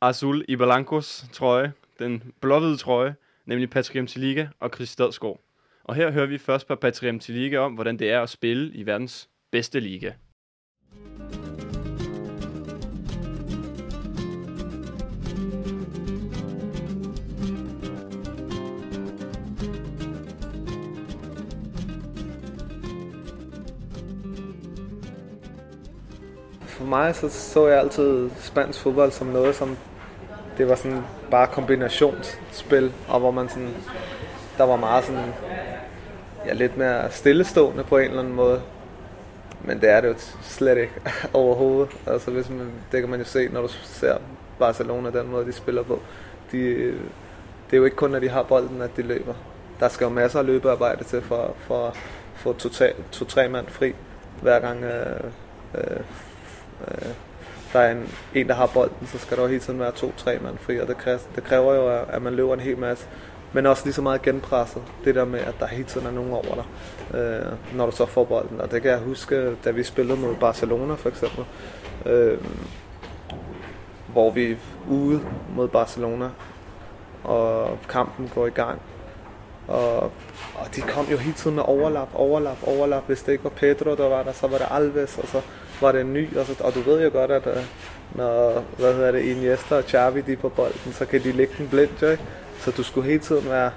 [0.00, 5.40] Azul i Blancos trøje, den blåhvide trøje, nemlig Patrick Liga og Chris Stadsgaard.
[5.84, 8.86] Og her hører vi først på Patrick Liga om, hvordan det er at spille i
[8.86, 10.12] verdens bedste liga.
[26.86, 29.76] For mig så, så jeg altid spansk fodbold som noget, som
[30.58, 33.74] det var sådan bare kombinationsspil, og hvor man sådan,
[34.58, 35.32] der var meget sådan,
[36.46, 38.62] ja, lidt mere stillestående på en eller anden måde.
[39.64, 40.92] Men det er det jo slet ikke
[41.34, 41.96] overhovedet.
[42.06, 44.16] Altså, hvis man, det kan man jo se, når du ser
[44.58, 46.00] Barcelona, den måde, de spiller på.
[46.52, 46.58] De,
[47.66, 49.34] det er jo ikke kun, når de har bolden, at de løber.
[49.80, 51.96] Der skal jo masser af løbearbejde til for, for at
[52.34, 52.52] få
[53.12, 53.94] to-tre mand fri,
[54.42, 55.30] hver gang øh,
[55.74, 56.00] øh,
[56.88, 57.08] øh,
[57.72, 60.38] der er en, en, der har bolden, så skal der jo hele tiden være to-tre
[60.38, 63.06] mand fri, og det kræver, det kræver jo, at man løber en hel masse.
[63.52, 66.32] Men også lige så meget genpresset, det der med, at der hele tiden er nogen
[66.32, 66.64] over dig,
[67.20, 68.60] øh, når du så får bolden.
[68.60, 71.44] Og det kan jeg huske, da vi spillede mod Barcelona for eksempel,
[72.06, 72.38] øh,
[74.12, 74.56] hvor vi er
[74.90, 75.20] ude
[75.54, 76.28] mod Barcelona,
[77.24, 78.80] og kampen går i gang.
[79.68, 80.02] Og,
[80.54, 83.06] og de kom jo hele tiden med overlap, overlap, overlap.
[83.06, 85.40] Hvis det ikke var Pedro, der var der, så var det Alves, og så
[85.80, 86.36] var det en ny.
[86.36, 87.62] Og, så, og du ved jo godt, at uh,
[88.14, 91.54] når hvad hedder det, Iniesta og Xavi de er på bolden, så kan de lægge
[91.58, 92.22] den blindt, ikke?
[92.58, 93.70] Så du skulle hele tiden være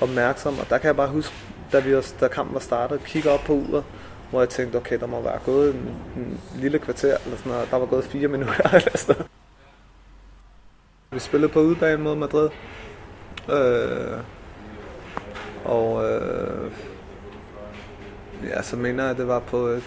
[0.00, 0.58] opmærksom.
[0.58, 1.34] Og der kan jeg bare huske,
[1.72, 3.84] da, vi da kampen var startet, kigge op på uret,
[4.30, 7.70] hvor jeg tænkte, okay, der må være gået en, en lille kvarter, eller sådan noget.
[7.70, 9.30] Der var gået fire minutter eller sådan noget.
[11.10, 12.50] Vi spillede på udebane mod Madrid.
[13.52, 14.18] Øh,
[15.64, 16.70] og øh,
[18.44, 19.82] ja, så mener jeg, at det var på et,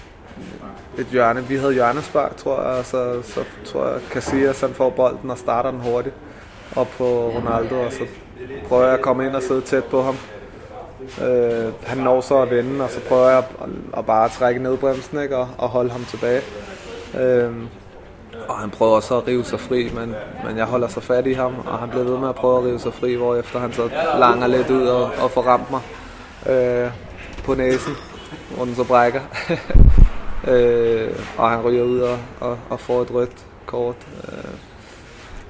[0.98, 1.44] et hjørne.
[1.44, 5.38] Vi havde hjørnespark, tror jeg, og så, så tror jeg, Casillas han får bolden og
[5.38, 6.16] starter den hurtigt
[6.76, 8.04] op på Ronaldo, og så
[8.68, 10.16] prøver jeg at komme ind og sidde tæt på ham.
[11.28, 13.46] Øh, han når så at vende, og så prøver jeg at,
[13.98, 16.42] at bare trække ned bremsen ikke, og, og holde ham tilbage.
[17.20, 17.52] Øh,
[18.48, 21.34] og han prøver så at rive sig fri, men, men jeg holder så fat i
[21.34, 23.74] ham, og han bliver ved med at prøve at rive sig fri, hvor efter han
[23.74, 25.82] så langer lidt ud og, og får ramt mig
[26.50, 26.92] øh,
[27.44, 27.94] på næsen,
[28.56, 29.22] hvor den så brækker.
[30.48, 34.08] øh, og han ryger ud og, og, og får et rødt kort.
[34.28, 34.52] Øh,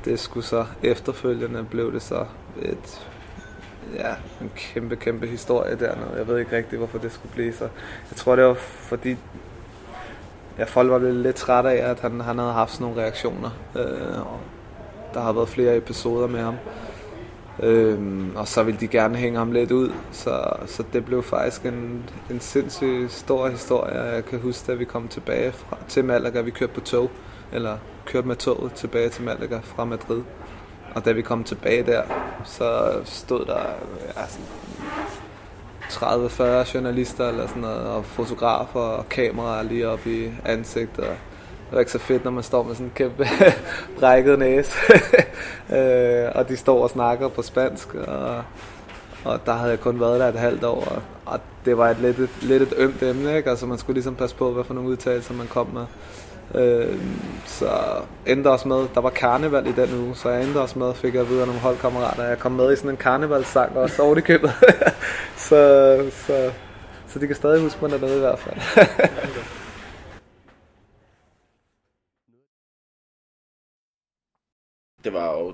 [0.06, 2.26] det skulle så efterfølgende blev det så
[2.62, 3.08] et,
[3.96, 6.14] ja, en kæmpe, kæmpe historie dernede.
[6.18, 7.64] Jeg ved ikke rigtig, hvorfor det skulle blive så.
[8.12, 9.18] Jeg tror, det var fordi,
[10.58, 13.50] ja, folk var blevet lidt trætte af, at han, han havde haft sådan nogle reaktioner.
[13.76, 14.40] Øh, og
[15.14, 16.56] der har været flere episoder med ham.
[17.64, 21.66] Øhm, og så ville de gerne hænge ham lidt ud, så, så det blev faktisk
[21.66, 24.02] en, en sindssygt stor historie.
[24.02, 27.12] Jeg kan huske, da vi kom tilbage fra, til Malaga, vi kørte på tog,
[27.54, 30.22] eller kørte med toget tilbage til Malaga fra Madrid.
[30.96, 32.04] Og da vi kom tilbage der,
[32.46, 33.60] så stod der
[34.18, 34.46] ja, sådan
[35.90, 41.06] 30-40 journalister eller sådan noget, og fotografer og kameraer lige op i ansigtet.
[41.68, 43.28] Det var ikke så fedt, når man står med sådan en kæmpe
[44.00, 44.72] brækket næse.
[45.76, 48.44] øh, og de står og snakker på spansk, og,
[49.26, 52.00] og der havde jeg kun været der et halvt år, og, og det var et
[52.00, 53.50] lidt, et, lidt et ømt emne, ikke?
[53.50, 55.86] Altså man skulle ligesom passe på, hvad for nogle udtalelser man kom med.
[56.56, 56.98] Øh,
[57.46, 57.70] så
[58.26, 61.16] endte også med, der var karneval i den uge, så jeg endte også med, fik
[61.16, 62.24] jeg videre nogle holdkammerater.
[62.24, 64.52] Jeg kom med i sådan en karnevalssang og så det købet.
[65.48, 66.52] så, så,
[67.08, 68.58] så de kan stadig huske mig dernede i hvert fald.
[75.08, 75.54] Det var jo,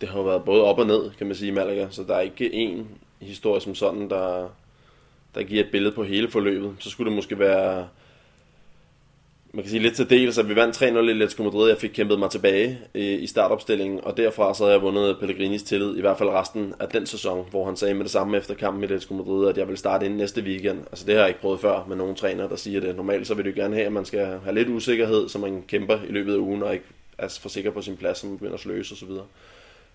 [0.00, 2.14] det har jo været både op og ned, kan man sige, i Malaga, så der
[2.14, 2.84] er ikke én
[3.20, 4.48] historie som sådan, der,
[5.34, 6.76] der giver et billede på hele forløbet.
[6.78, 7.88] Så skulle det måske være,
[9.52, 11.90] man kan sige lidt til dels, at vi vandt 3-0 i Atletico Madrid, jeg fik
[11.90, 16.00] kæmpet mig tilbage i, i startopstillingen, og derfra så havde jeg vundet Pellegrinis tillid, i
[16.00, 18.84] hvert fald resten af den sæson, hvor han sagde med det samme efter kampen i
[18.84, 20.78] Atletico Madrid, at jeg vil starte ind næste weekend.
[20.78, 22.96] Altså det har jeg ikke prøvet før med nogen træner, der siger det.
[22.96, 25.98] Normalt så vil du gerne have, at man skal have lidt usikkerhed, så man kæmper
[26.08, 26.84] i løbet af ugen, og ikke
[27.18, 29.10] er for sikker på sin plads, så man begynder at sløse osv.
[29.10, 29.24] Um,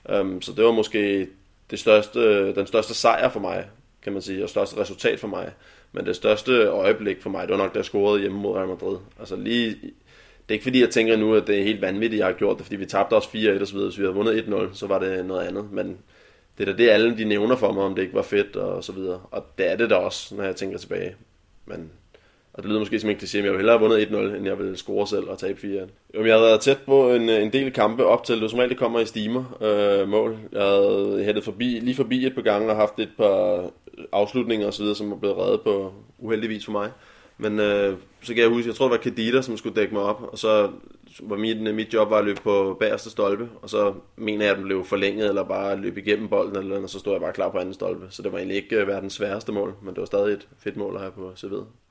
[0.10, 1.28] øhm, så det var måske
[1.72, 3.66] det største, den største sejr for mig,
[4.02, 5.52] kan man sige, og største resultat for mig.
[5.92, 8.68] Men det største øjeblik for mig, det var nok, da jeg scorede hjemme mod Real
[8.68, 8.98] Madrid.
[9.20, 12.28] Altså lige, det er ikke fordi, jeg tænker nu, at det er helt vanvittigt, jeg
[12.28, 13.90] har gjort det, fordi vi tabte også 4-1 og så videre.
[13.90, 15.72] Hvis vi havde vundet 1-0, så var det noget andet.
[15.72, 15.98] Men
[16.58, 18.84] det er da det, alle de nævner for mig, om det ikke var fedt og
[18.84, 19.22] så videre.
[19.32, 21.16] Og det er det da også, når jeg tænker tilbage.
[21.66, 21.92] Men
[22.54, 24.46] og det lyder måske som en kliché, men jeg ville hellere have vundet 1-0, end
[24.46, 27.54] jeg ville score selv og tabe 4 Jamen, jeg havde været tæt på en, en
[27.54, 30.38] del kampe op til, det som regel det kommer i stimer øh, mål.
[30.52, 33.70] Jeg havde hættet forbi, lige forbi et par gange og haft et par
[34.12, 36.92] afslutninger osv., som er blevet reddet på uheldigvis for mig.
[37.38, 40.04] Men øh, så kan jeg huske, jeg tror det var Kedita, som skulle dække mig
[40.04, 40.70] op, og så
[41.22, 44.58] var mit, mit job var at løbe på bagerste stolpe, og så mener jeg, at
[44.58, 47.50] den blev forlænget, eller bare løbe igennem bolden, eller og så stod jeg bare klar
[47.50, 48.06] på anden stolpe.
[48.10, 50.78] Så det var egentlig ikke øh, verdens sværeste mål, men det var stadig et fedt
[50.78, 51.83] mål at have på CV'et.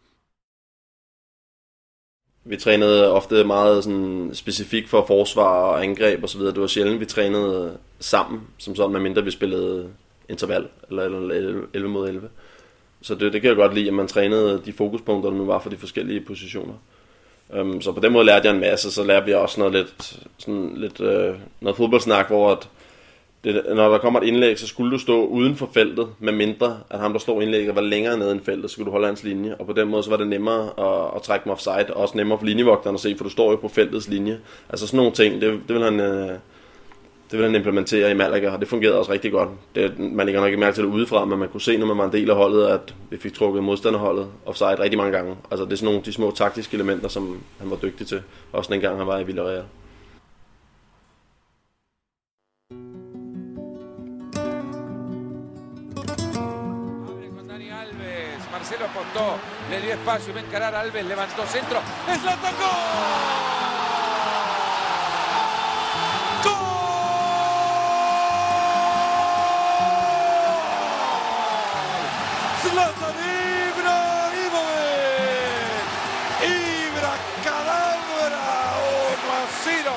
[2.45, 6.53] Vi trænede ofte meget sådan specifikt for forsvar og angreb og så videre.
[6.53, 9.89] Det var sjældent, vi trænede sammen, som sådan, medmindre vi spillede
[10.29, 12.29] interval, eller, eller 11 mod 11.
[13.03, 15.59] Så det, det kan jeg godt lide, at man trænede de fokuspunkter, der nu var
[15.59, 16.75] for de forskellige positioner.
[17.61, 20.19] Um, så på den måde lærte jeg en masse, så lærte vi også noget lidt,
[20.39, 22.69] sådan lidt, øh, noget fodboldsnak, hvor at
[23.45, 26.79] det, når der kommer et indlæg, så skulle du stå uden for feltet, med mindre
[26.91, 29.25] at ham, der stod indlægget, var længere nede end feltet, så skulle du holde hans
[29.25, 29.55] linje.
[29.59, 32.17] Og på den måde, så var det nemmere at, at trække mig offside, og også
[32.17, 34.41] nemmere for linjevogteren at se, for du står jo på feltets linje.
[34.69, 36.01] Altså sådan nogle ting, det, det vil han...
[36.01, 36.31] Øh,
[37.31, 39.49] det vil han implementere i Malaga, og det fungerede også rigtig godt.
[39.75, 41.99] Det, man lægger nok ikke mærke til det udefra, men man kunne se, når man
[41.99, 45.37] var en del af holdet, at vi fik trukket modstanderholdet offside rigtig mange gange.
[45.51, 48.23] Altså det er sådan nogle de små taktiske elementer, som han var dygtig til.
[48.53, 49.63] Også den gang han var i Villarreal.
[58.73, 62.71] Marcelo apostó, le dio espacio y va a encarar Alves, levantó centro, ¡es la tocó!
[72.63, 73.15] Zlatan
[73.69, 74.33] Ibrahimovic.
[76.41, 77.13] Ibra
[77.45, 77.93] Cadabra
[78.25, 78.37] 1
[79.37, 79.93] a 0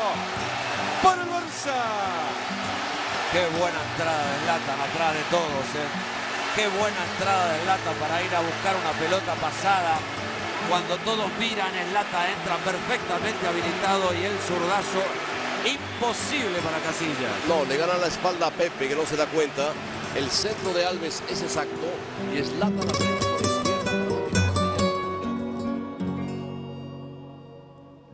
[1.01, 1.71] para el.
[3.31, 4.45] Qué buena entrada de
[4.83, 6.14] atrás de todos, eh.
[6.55, 9.99] Qué buena entrada de Lata para ir a buscar una pelota pasada.
[10.69, 15.03] Cuando todos miran, el Lata entra perfectamente habilitado y el zurdazo
[15.67, 17.35] imposible para Casillas.
[17.49, 19.73] No, le gana la espalda a Pepe que no se da cuenta.
[20.15, 21.87] El centro de Alves es exacto
[22.33, 23.25] y es Lata la por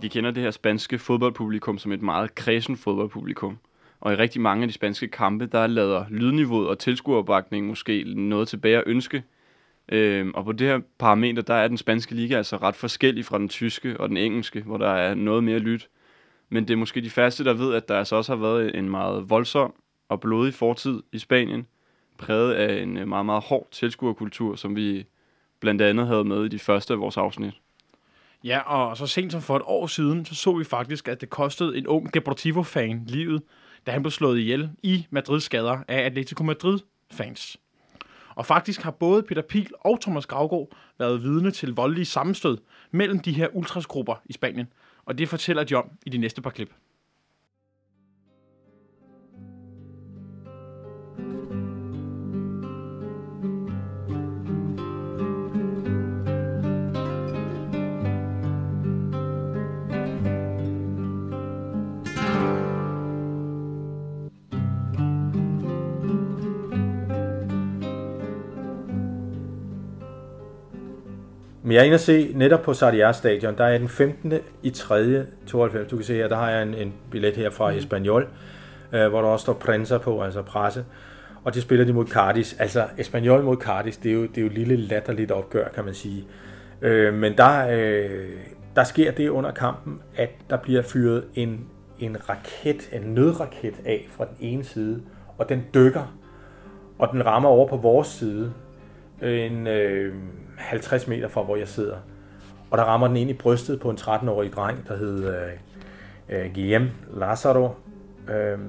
[0.02, 3.60] De kender det her spanske fodboldpublikum som et meget kredsen fodboldpublikum.
[4.02, 8.48] Og i rigtig mange af de spanske kampe, der lader lydniveauet og tilskueropbakningen måske noget
[8.48, 9.24] tilbage at ønske.
[9.90, 13.38] Øhm, og på det her parameter, der er den spanske liga altså ret forskellig fra
[13.38, 15.90] den tyske og den engelske, hvor der er noget mere lyt.
[16.50, 18.90] Men det er måske de færreste, der ved, at der altså også har været en
[18.90, 19.74] meget voldsom
[20.10, 21.68] og blodig fortid i Spanien,
[22.18, 25.06] præget af en øh, meget, meget hård tilskuerkultur, som vi
[25.60, 27.54] blandt andet havde med i de første af vores afsnit.
[28.44, 31.30] Ja, og så sent som for et år siden, så så vi faktisk, at det
[31.30, 33.42] kostede en ung Deportivo-fan livet,
[33.86, 37.58] da han blev slået ihjel i Madrids gader af Atletico Madrid-fans.
[38.36, 40.68] Og faktisk har både Peter Pil og Thomas Gravgaard
[41.00, 42.58] været vidne til voldelige sammenstød
[42.92, 44.68] mellem de her ultrasgrupper i Spanien.
[45.06, 46.74] Og det fortæller de om i de næste par klip.
[71.64, 74.34] Men jeg er inde og se netop på Sardiar Stadion, der er den 15.
[74.64, 75.26] i 3.
[75.48, 75.88] 92.
[75.88, 78.28] Du kan se her, der har jeg en, en billet her fra Espanyol,
[78.94, 80.86] øh, hvor der også står prinser på, altså presse.
[81.44, 82.56] Og det spiller de mod Cardis.
[82.60, 85.86] Altså Espanyol mod Cardis, det er jo, det er jo et lille latterligt opgør, kan
[85.86, 86.26] man sige.
[86.82, 88.30] Øh, men der, øh,
[88.76, 91.66] der sker det under kampen, at der bliver fyret en,
[92.00, 95.02] en raket, en nødraket af fra den ene side,
[95.38, 96.16] og den dykker,
[97.00, 98.54] og den rammer over på vores side,
[99.22, 100.14] en øh,
[100.58, 101.98] 50 meter fra, hvor jeg sidder.
[102.72, 105.52] Og der rammer den ind i brystet på en 13-årig dreng, der hed øh,
[106.30, 107.70] øh, Guillem Lazaro.
[108.30, 108.60] Øh,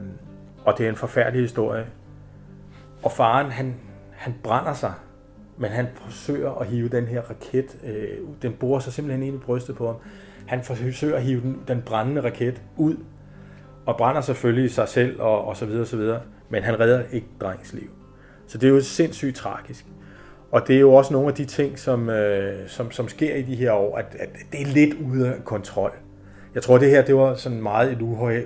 [0.64, 1.86] og det er en forfærdelig historie.
[3.02, 3.74] Og faren, han,
[4.10, 4.92] han brænder sig,
[5.58, 7.78] men han forsøger at hive den her raket.
[7.84, 9.96] Øh, den borer sig simpelthen ind i brystet på ham.
[10.46, 12.96] Han forsøger at hive den, den brændende raket ud,
[13.86, 16.20] og brænder selvfølgelig sig selv og, og så videre, og så videre.
[16.48, 17.90] Men han redder ikke drengens liv.
[18.46, 19.86] Så det er jo sindssygt tragisk.
[20.52, 23.42] Og det er jo også nogle af de ting, som, øh, som, som sker i
[23.42, 25.92] de her år, at, at det er lidt ude af kontrol.
[26.54, 27.98] Jeg tror, det her det var sådan meget et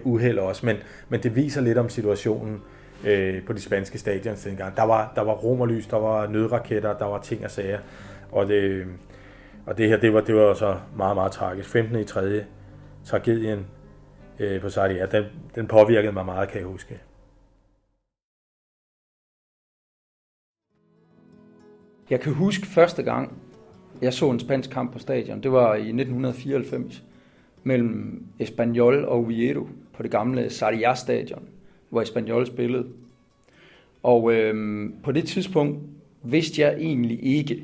[0.04, 0.76] uheld også, men,
[1.08, 2.62] men det viser lidt om situationen
[3.04, 4.76] øh, på de spanske stadions dengang.
[4.76, 7.78] Der var, der var romerlys, der var nødraketter, der var ting og sager.
[8.32, 8.84] Og det,
[9.66, 11.68] og det her, det var, det var så meget, meget tragisk.
[11.68, 11.98] 15.
[11.98, 12.44] i 3.
[13.04, 13.66] tragedien
[14.38, 17.00] øh, på Sardia, den, den påvirkede mig meget, kan jeg huske.
[22.10, 23.38] Jeg kan huske første gang,
[24.02, 25.42] jeg så en spansk kamp på stadion.
[25.42, 27.02] Det var i 1994
[27.62, 31.42] mellem Espanyol og Oviedo på det gamle Sarriá stadion,
[31.90, 32.86] hvor Espanyol spillede.
[34.02, 35.78] Og øhm, på det tidspunkt
[36.22, 37.62] vidste jeg egentlig ikke,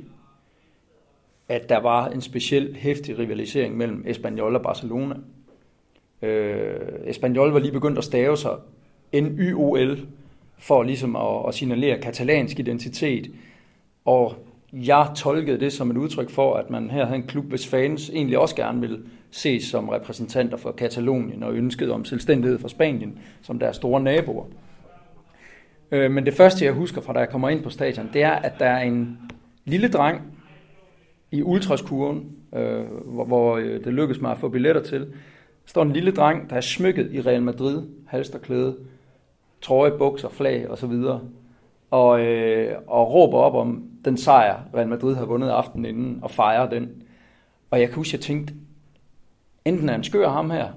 [1.48, 5.14] at der var en speciel hæftig rivalisering mellem Espanyol og Barcelona.
[6.22, 8.56] Øh, Espanyol var lige begyndt at stave sig
[9.12, 9.98] NYOL
[10.58, 13.30] for ligesom at, at signalere katalansk identitet
[14.04, 14.34] og
[14.72, 18.10] jeg tolkede det som et udtryk for, at man her havde en klub, hvis fans
[18.10, 23.18] egentlig også gerne ville ses som repræsentanter for Katalonien og ønsket om selvstændighed for Spanien
[23.42, 24.44] som deres store naboer.
[25.90, 28.30] Øh, men det første, jeg husker fra da jeg kommer ind på stadion, det er,
[28.30, 29.18] at der er en
[29.64, 30.20] lille dreng
[31.30, 35.00] i ultraskurven, øh, hvor, hvor øh, det lykkedes mig at få billetter til.
[35.00, 35.06] Der
[35.66, 38.76] står en lille dreng, der er smykket i Real Madrid, halsterklæde,
[39.60, 40.92] trøje, bukser, flag osv
[41.90, 46.30] og, øh, og råber op om den sejr, Real Madrid havde vundet aftenen inden, og
[46.30, 47.02] fejre den.
[47.70, 48.54] Og jeg kan huske, at jeg tænkte,
[49.64, 50.68] enten er han skør ham her,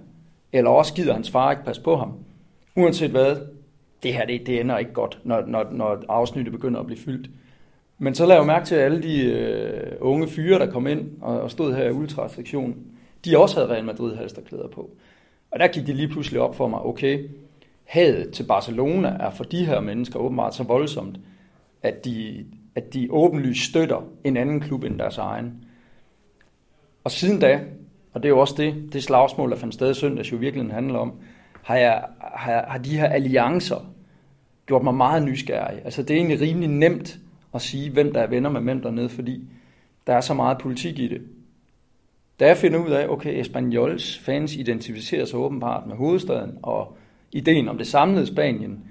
[0.54, 2.14] eller også gider hans far ikke passe på ham.
[2.76, 3.36] Uanset hvad,
[4.04, 7.30] det her det, det ender ikke godt, når, når, når afsnittet begynder at blive fyldt.
[7.98, 11.22] Men så lavede jeg mærke til, at alle de øh, unge fyre, der kom ind
[11.22, 12.76] og, og stod her i ultrasektionen,
[13.26, 14.90] de også havde Real Madrid halsterklæder på.
[15.52, 17.30] Og der gik det lige pludselig op for mig, okay,
[17.84, 21.20] hadet til Barcelona er for de her mennesker åbenbart så voldsomt,
[21.84, 25.66] at de, at de åbenlyst støtter en anden klub end deres egen.
[27.04, 27.62] Og siden da,
[28.14, 30.74] og det er jo også det, det slagsmål, der fandt sted i søndags jo virkelig
[30.74, 31.14] handler om,
[31.62, 33.92] har, jeg, har, har de her alliancer
[34.66, 35.82] gjort mig meget nysgerrig.
[35.86, 37.20] Altså det er egentlig rimelig nemt
[37.54, 39.44] at sige, hvem der er venner med hvem dernede, fordi
[40.08, 41.22] der er så meget politik i det.
[42.40, 46.98] Da jeg finder ud af, okay, Espanyols fans identificerer sig åbenbart med hovedstaden, og
[47.32, 48.84] ideen om det samlede Spanien,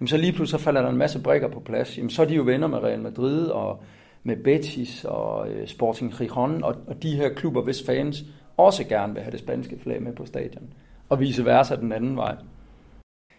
[0.00, 1.98] jamen så lige pludselig så falder der en masse brikker på plads.
[1.98, 3.82] Jamen så er de jo venner med Real Madrid og
[4.22, 8.24] med Betis og øh, Sporting Gijón og, og de her klubber, hvis fans
[8.56, 10.72] også gerne vil have det spanske flag med på stadion.
[11.08, 12.36] Og vice versa den anden vej.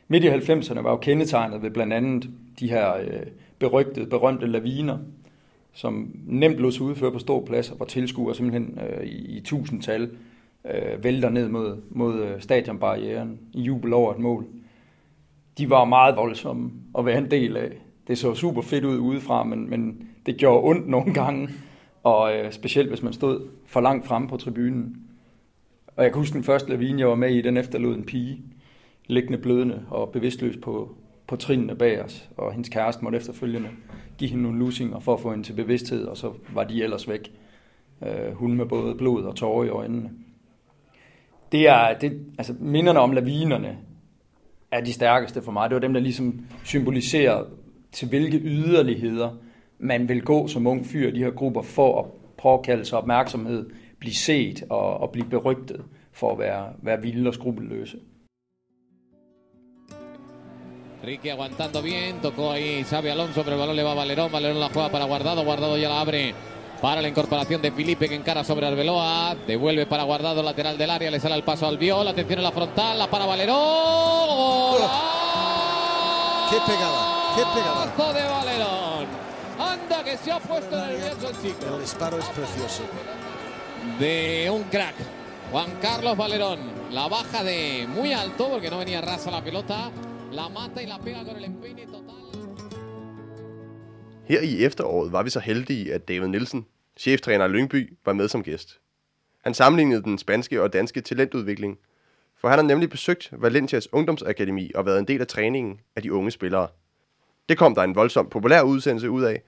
[0.08, 3.28] Midt i 90'erne var jo kendetegnet ved blandt andet de her øh,
[3.60, 4.98] berygtede, berømte laviner,
[5.74, 10.10] som nemt lå sig udføre på stor plads, hvor tilskuere simpelthen øh, i, i tusindtal
[10.66, 14.46] øh, vælter ned mod, mod øh, stadionbarrieren i jubel over et mål.
[15.58, 17.72] De var meget voldsomme at være en del af.
[18.08, 21.50] Det så super fedt ud udefra, men, men det gjorde ondt nogle gange,
[22.04, 24.98] og øh, specielt hvis man stod for langt fremme på tribunen.
[25.96, 28.42] Og jeg kan huske den første lavine, jeg var med i, den efterlod en pige,
[29.06, 30.96] liggende blødende og bevidstløs på,
[31.28, 33.70] på trinene bag os, og hendes kæreste måtte efterfølgende
[34.18, 37.10] give hende nogle lusinger for at få hende til bevidsthed, og så var de ellers
[37.10, 37.32] væk.
[38.04, 40.10] Øh, hun med både blod og tårer i øjnene
[41.52, 43.78] det er, det, altså minderne om lavinerne
[44.72, 45.70] er de stærkeste for mig.
[45.70, 47.44] Det var dem, der ligesom symboliserer
[47.92, 49.30] til hvilke yderligheder
[49.80, 52.06] man vil gå som ung fyr i de her grupper for at
[52.38, 53.70] påkalde sig opmærksomhed,
[54.00, 57.98] blive set og, og blive berygtet for at være, være vilde og skrupelløse.
[61.08, 64.60] Ricky aguantando bien, tocó ahí Xavi Alonso, pero el balón le va a Valerón, Valerón
[64.60, 66.34] la juega para Guardado, Guardado ya la abre
[66.82, 71.12] para la incorporación de Felipe que encara sobre Arbeloa, devuelve para Guardado lateral del área,
[71.12, 74.82] le sale al paso al Viol, atención en la frontal, la para Valerón.
[76.50, 77.94] Qué pegada, qué pegada.
[77.96, 79.06] Golazo de Valerón.
[79.60, 81.76] Anda que se ha puesto nervioso el chico.
[81.76, 82.84] El disparo es precioso.
[84.00, 84.96] De un crack.
[85.52, 86.60] Juan Carlos Valerón.
[86.92, 89.92] La baja de muy alto porque no venía rasa la pelota.
[90.32, 92.11] La mata y la pega con el empeine total.
[94.32, 96.66] Her i efteråret var vi så heldige, at David Nielsen,
[96.98, 98.80] cheftræner i Lyngby, var med som gæst.
[99.44, 101.80] Han sammenlignede den spanske og danske talentudvikling,
[102.38, 106.14] for han har nemlig besøgt Valencias ungdomsakademi og været en del af træningen af de
[106.14, 106.68] unge spillere.
[107.50, 109.42] Det kom der en voldsomt populær udsendelse ud af,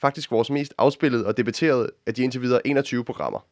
[0.00, 3.46] faktisk vores mest afspillede og debatterede af de indtil videre 21 programmer.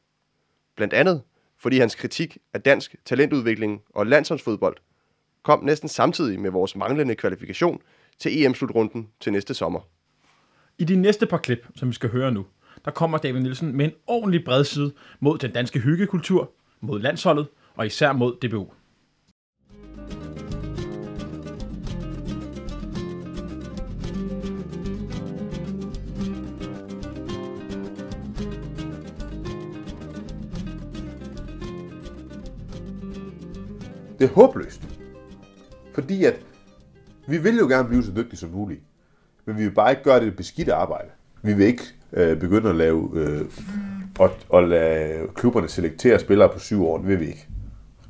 [0.77, 1.23] Blandt andet,
[1.59, 4.77] fordi hans kritik af dansk talentudvikling og landsholdsfodbold
[5.43, 7.83] kom næsten samtidig med vores manglende kvalifikation
[8.19, 9.81] til EM-slutrunden til næste sommer.
[10.79, 12.47] I de næste par klip, som vi skal høre nu,
[12.85, 17.87] der kommer David Nielsen med en ordentlig bredside mod den danske hyggekultur, mod landsholdet og
[17.87, 18.71] især mod DBU.
[34.19, 34.83] Det er håbløst.
[35.95, 36.47] Fordi at
[37.29, 38.81] vi vil jo gerne blive så dygtige som muligt.
[39.47, 41.09] Men vi vil bare ikke gøre det beskidte arbejde.
[41.43, 41.83] Vi vil ikke
[42.13, 43.45] øh, begynde at lave øh,
[44.19, 46.99] og, og lade klubberne selektere spillere på syv år.
[46.99, 47.49] Det vil vi ikke.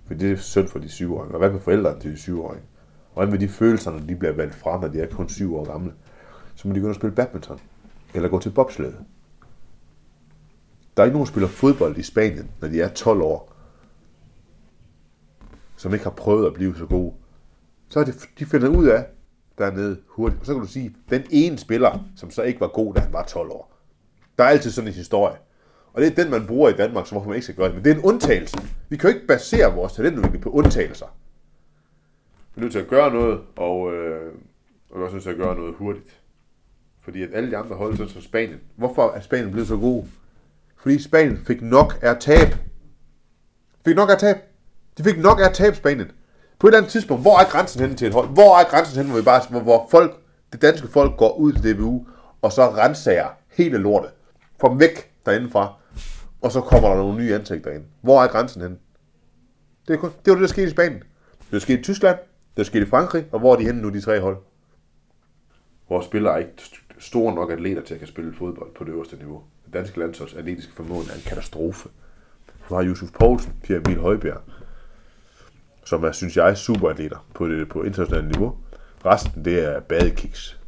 [0.06, 1.32] For det er synd for de syvårige.
[1.32, 2.62] Og hvad med forældrene til de syvårige?
[3.12, 5.56] Hvordan hvad med de følelser, når de bliver valgt fra, når de er kun syv
[5.56, 5.92] år gamle?
[6.54, 7.60] Så må de gå og spille badminton.
[8.14, 8.92] Eller gå til bobsled.
[10.96, 13.52] Der er ikke nogen, der spiller fodbold i Spanien, når de er 12 år.
[15.76, 17.12] Som ikke har prøvet at blive så gode.
[17.88, 19.06] Så er det, de finder ud af,
[19.58, 20.40] dernede hurtigt.
[20.40, 23.12] Og så kan du sige, den ene spiller, som så ikke var god, da han
[23.12, 23.72] var 12 år.
[24.38, 25.36] Der er altid sådan en historie.
[25.92, 27.74] Og det er den, man bruger i Danmark, så hvorfor man ikke skal gøre det.
[27.74, 28.58] Men det er en undtagelse.
[28.88, 31.06] Vi kan jo ikke basere vores talentudvikling på undtagelser.
[32.54, 34.32] Vi er nødt til at gøre noget, og, øh,
[34.90, 36.20] og vi er også nødt til at gøre noget hurtigt.
[37.00, 40.04] Fordi at alle de andre hold, sådan som Spanien, hvorfor er Spanien blevet så god?
[40.76, 42.48] Fordi Spanien fik nok af tab.
[43.84, 44.36] Fik nok af tab.
[44.98, 46.10] De fik nok af tab, Spanien.
[46.58, 48.28] På et eller andet tidspunkt, hvor er grænsen hen til et hold?
[48.28, 50.20] Hvor er grænsen hen, hvor, vi bare, hvor, hvor folk,
[50.52, 52.06] det danske folk går ud til DBU,
[52.42, 54.10] og så renser hele lortet.
[54.60, 55.74] Får dem væk derindefra,
[56.40, 57.84] og så kommer der nogle nye ansigter ind.
[58.00, 58.78] Hvor er grænsen hen?
[59.88, 61.02] Det, er kun, det var det, der skete i Spanien.
[61.50, 62.18] Det skete i Tyskland,
[62.56, 64.36] det skete i Frankrig, og hvor er de henne nu, de tre hold?
[65.88, 66.52] Vores spillere er ikke
[66.98, 69.42] store nok atleter til at kan spille fodbold på det øverste niveau.
[69.64, 71.88] Det danske landsholds atletiske formål er en katastrofe.
[72.68, 74.40] Så har Josef Poulsen, Pierre Emil Højbjerg,
[75.86, 78.56] som er, synes jeg, superatleter på, det, på internationalt niveau.
[79.04, 80.58] Resten, det er badekiks.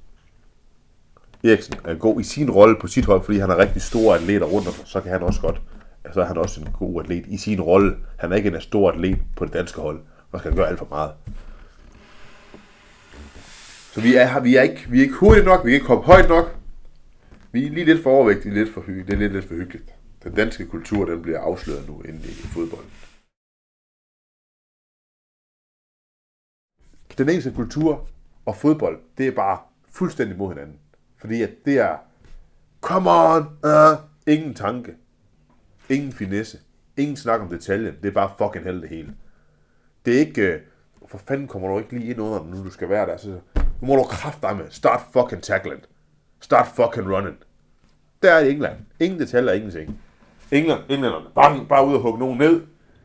[1.45, 4.47] Eriksen er god i sin rolle på sit hold, fordi han har rigtig store atleter
[4.47, 5.61] rundt om sig, så kan han også godt,
[6.13, 7.97] så er han også en god atlet i sin rolle.
[8.17, 10.01] Han er ikke en stor atlet på det danske hold.
[10.33, 11.11] Man skal gøre alt for meget.
[13.93, 16.05] Så vi er, vi er ikke, vi er ikke hurtigt nok, vi kan ikke komme
[16.05, 16.57] højt nok.
[17.53, 19.07] Vi er lige lidt for overvægtige, lidt for hyggeligt.
[19.07, 19.85] Det er lidt, lidt for hyggeligt.
[20.25, 22.85] Den danske kultur, den bliver afsløret nu inden i fodbold.
[27.19, 28.09] Den engelske kultur
[28.47, 29.59] og fodbold, det er bare
[29.91, 30.77] fuldstændig mod hinanden.
[31.17, 31.97] Fordi at det er,
[32.81, 34.95] come on, uh, ingen tanke,
[35.89, 36.59] ingen finesse,
[36.97, 39.15] ingen snak om detaljen, det er bare fucking held det hele.
[40.07, 40.61] Det er ikke,
[41.03, 43.17] uh, for fanden kommer du ikke lige ind under den, nu du skal være der,
[43.17, 43.29] så
[43.81, 45.81] nu må du kraft dig med, start fucking tackling,
[46.41, 47.37] start fucking running.
[48.23, 50.01] Der er i England, ingen detaljer, ingenting.
[50.51, 52.63] England, englænderne, bare, bare ud og hugge nogen ned,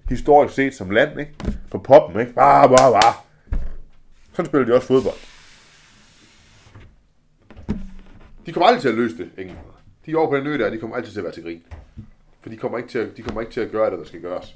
[0.10, 1.36] historisk set som land, ikke?
[1.72, 2.34] På poppen, ikke?
[2.34, 3.14] Bare, bare, bare.
[4.34, 5.16] Sådan spiller de også fodbold.
[8.46, 9.68] De kommer aldrig til at løse det, englænderne.
[10.06, 11.64] De er over på den ø der, de kommer altid til at være til grin.
[12.42, 14.22] For de kommer ikke til at, de kommer ikke til at gøre det, der skal
[14.22, 14.56] gøres.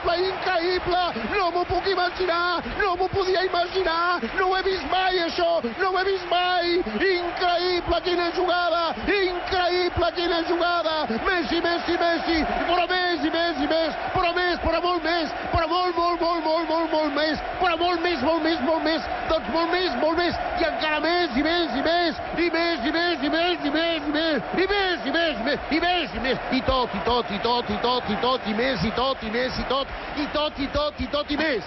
[0.00, 1.12] increïble, increïble!
[1.34, 2.62] No m'ho puc imaginar!
[2.78, 4.20] No m'ho podia imaginar!
[4.38, 5.60] No ho he vist mai, això!
[5.78, 6.80] No ho he vist mai!
[7.00, 8.94] Increïble, quina jugada!
[9.06, 11.06] Increïble, quina jugada!
[11.26, 12.44] Messi, Messi, Messi!
[12.68, 13.94] Però més i més i més!
[14.14, 15.32] Però més, però molt més!
[15.52, 17.38] Però molt, molt, molt, molt, molt, molt més!
[17.60, 19.08] Però molt més, molt més, molt més!
[19.30, 20.38] Doncs molt més, molt més!
[20.60, 22.20] I encara més i més i més!
[22.40, 24.42] I més i més i més i més i més!
[24.60, 25.68] I més i més i més!
[25.70, 26.46] I més i més!
[26.56, 29.32] I tot, i tot, i tot, i tot, i tot, i més, i tot, i
[29.34, 31.64] més, i tot, i tot, i tot, i tot, i més!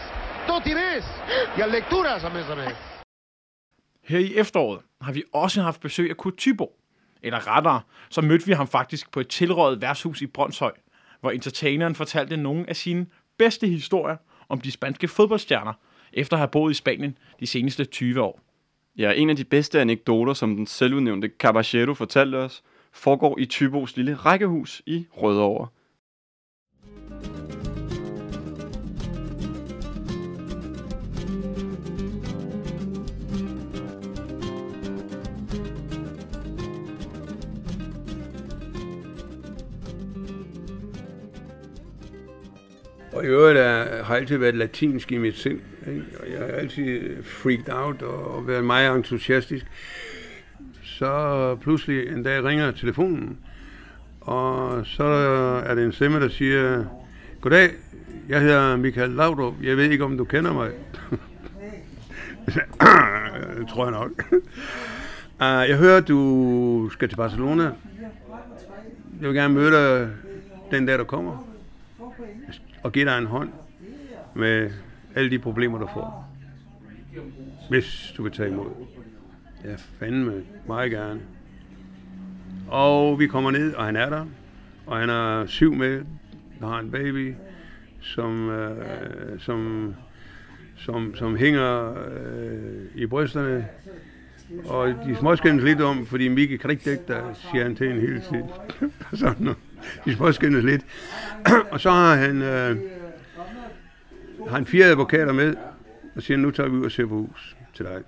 [0.47, 1.05] Tot i més!
[1.57, 2.77] I en lectures, a més a més.
[4.03, 6.71] Her i efteråret har vi også haft besøg af Kurt Thybo.
[7.23, 10.71] Eller rettere, så mødte vi ham faktisk på et tilrådet værtshus i Brøndshøj,
[11.21, 13.05] hvor entertaineren fortalte nogle af sine
[13.37, 14.17] bedste historier
[14.49, 15.73] om de spanske fodboldstjerner,
[16.13, 18.39] efter at have boet i Spanien de seneste 20 år.
[18.97, 23.95] Ja, en af de bedste anekdoter, som den selvudnævnte Caballero fortalte os, foregår i Tybos
[23.97, 25.67] lille rækkehus i Rødovre.
[43.23, 45.59] Og i øvrigt er, har altid været latinsk i mit sind.
[45.87, 46.03] Ikke?
[46.19, 49.65] Og jeg har altid freaked out og været meget entusiastisk.
[50.83, 53.37] Så pludselig en dag ringer telefonen,
[54.21, 55.03] og så
[55.65, 56.85] er det en stemme, der siger,
[57.41, 57.71] Goddag,
[58.29, 59.53] jeg hedder Michael Laudrup.
[59.63, 60.71] Jeg ved ikke, om du kender mig.
[63.57, 64.11] det tror jeg nok.
[64.31, 67.63] Uh, jeg hører, du skal til Barcelona.
[69.21, 70.09] Jeg vil gerne møde dig
[70.71, 71.53] den dag, du kommer
[72.83, 73.49] og give dig en hånd
[74.35, 74.71] med
[75.15, 76.29] alle de problemer, du får.
[77.69, 78.69] Hvis du vil tage imod.
[79.63, 81.19] Ja, fandme meget gerne.
[82.67, 84.25] Og vi kommer ned, og han er der.
[84.85, 86.01] Og han er syv med,
[86.59, 87.33] der har en baby,
[88.01, 89.93] som, øh, som,
[90.77, 93.67] som, som hænger øh, i brysterne.
[94.65, 97.99] Og de småskændes lidt om, fordi Mikke kan ikke dække dig, siger han til en
[97.99, 98.45] hele tiden.
[99.13, 99.57] Sådan noget.
[100.05, 100.85] De småskændes lidt.
[101.71, 102.77] og så har han, øh,
[104.47, 105.55] har han fire advokater med,
[106.15, 108.01] og siger, nu tager vi ud og ser på hus til dig.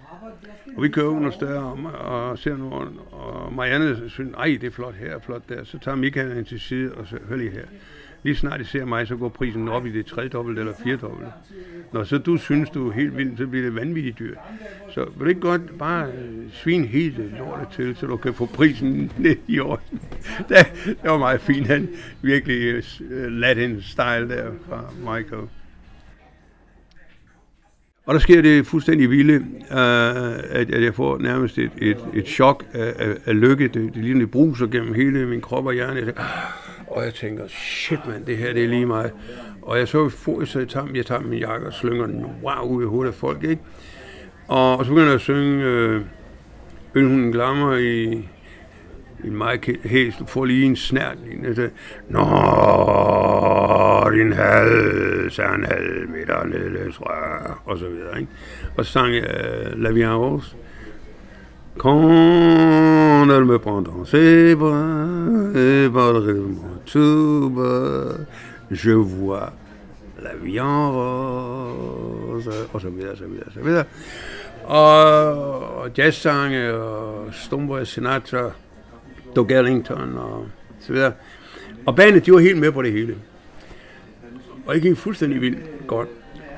[0.77, 2.71] Og vi kører under større og, og ser nu,
[3.11, 5.63] og Marianne synes, ej, det er flot her, flot der.
[5.63, 7.65] Så tager Michael hende til side og så, hør lige her.
[8.25, 11.31] Lige snart de ser mig, så går prisen op i det tredobbelte eller firedobbelte.
[11.93, 14.37] Når så du synes, du er helt vild, så bliver det vanvittigt dyrt.
[14.93, 18.45] Så vil du ikke godt bare øh, svine hele lortet til, så du kan få
[18.45, 20.01] prisen ned i orden?
[20.49, 21.67] det, det var meget fint.
[21.67, 21.89] Han
[22.21, 25.47] virkelig øh, øh, Latin style der fra Michael.
[28.05, 32.65] Og der sker det fuldstændig vilde, at, at jeg får nærmest et, et, et chok
[32.73, 33.67] af, af, af lykke.
[33.67, 35.95] Det, det ligner, det bruser gennem hele min krop og hjerne.
[35.95, 39.11] Jeg tænker, ah og jeg tænker, shit mand, det her det er lige mig.
[39.61, 42.67] Og jeg så får så jeg tager, jeg tager min jakke og slynger den wow
[42.67, 43.61] ud i hovedet af folk, ikke?
[44.47, 46.01] Og, og så begynder jeg at synge øh,
[46.95, 48.13] Ølhunden glammer i,
[49.23, 50.15] i mig helt, hæs.
[50.19, 51.17] Du får lige en snært.
[52.09, 52.19] Nå,
[54.11, 58.31] din hals er en halv meter nedlægsrør, og så videre, ikke?
[58.77, 59.23] Og så sang jeg
[59.73, 60.55] uh, La Vie en Rose.
[61.77, 62.05] Kom
[63.29, 66.75] elle me prend dans ses bras et par de mon
[68.71, 69.53] je vois
[70.21, 73.83] la vie en rose, og så videre, så videre, så videre.
[74.63, 78.51] Og, og jazzsange, og Stumbo Sinatra,
[79.35, 80.47] Doug Ellington, og
[80.79, 81.11] så videre.
[81.85, 83.15] Og bandet, de var helt med på det hele.
[84.65, 86.07] Og jeg gik fuldstændig vildt godt.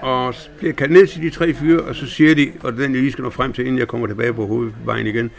[0.01, 2.73] Og så bliver jeg kaldt ned til de tre fyre, og så siger de, og
[2.73, 5.31] den jeg lige skal nå frem til, inden jeg kommer tilbage på hovedvejen igen,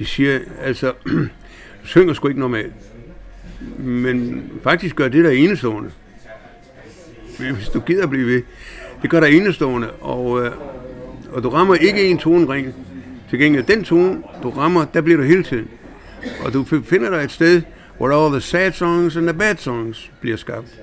[0.00, 0.92] de siger, altså,
[1.82, 2.72] du synger sgu ikke normalt,
[3.78, 5.90] men faktisk gør det der enestående.
[7.38, 8.42] Hvis du gider blive ved,
[9.02, 10.52] det gør der enestående, og, øh,
[11.32, 12.74] og du rammer ikke en tone tonring.
[13.30, 15.68] Til gengæld, den tone, du rammer, der bliver du hele tiden.
[16.44, 17.62] Og du finder dig et sted,
[17.96, 20.80] hvor all the sad songs and the bad songs bliver skabt.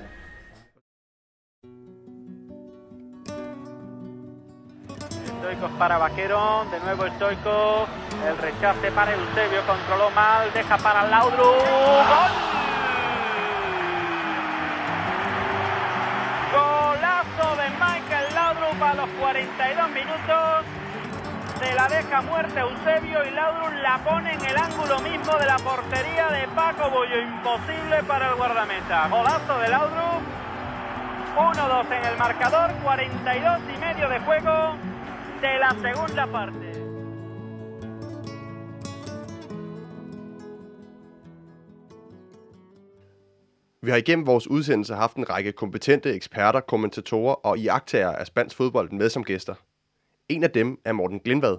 [5.26, 7.86] Stoicos para Vaquero, de nuevo Stoico,
[8.26, 12.32] el rechace para Eusebio, controló mal, deja para Laudru, ¡gol!
[16.52, 20.64] Golazo de Michael Laudrup a los 42 minutos,
[21.60, 25.56] se la deja muerta Eusebio y Laudrup la pone en el ángulo mismo de la
[25.56, 29.08] portería de Paco Bollo, imposible para el guardameta.
[29.08, 30.22] Golazo de Laudrup,
[31.36, 34.76] 1-2 en el marcador, 42 y medio de juego
[35.40, 36.67] de la segunda parte.
[43.82, 48.56] Vi har igennem vores udsendelse haft en række kompetente eksperter, kommentatorer og iagtager af spansk
[48.56, 49.54] fodbold med som gæster.
[50.28, 51.58] En af dem er Morten Glindvad.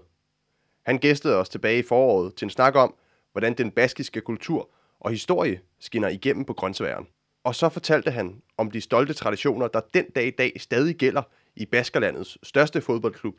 [0.86, 2.96] Han gæstede os tilbage i foråret til en snak om,
[3.32, 7.08] hvordan den baskiske kultur og historie skinner igennem på grøntsværen.
[7.44, 11.22] Og så fortalte han om de stolte traditioner, der den dag i dag stadig gælder
[11.56, 13.36] i Baskerlandets største fodboldklub,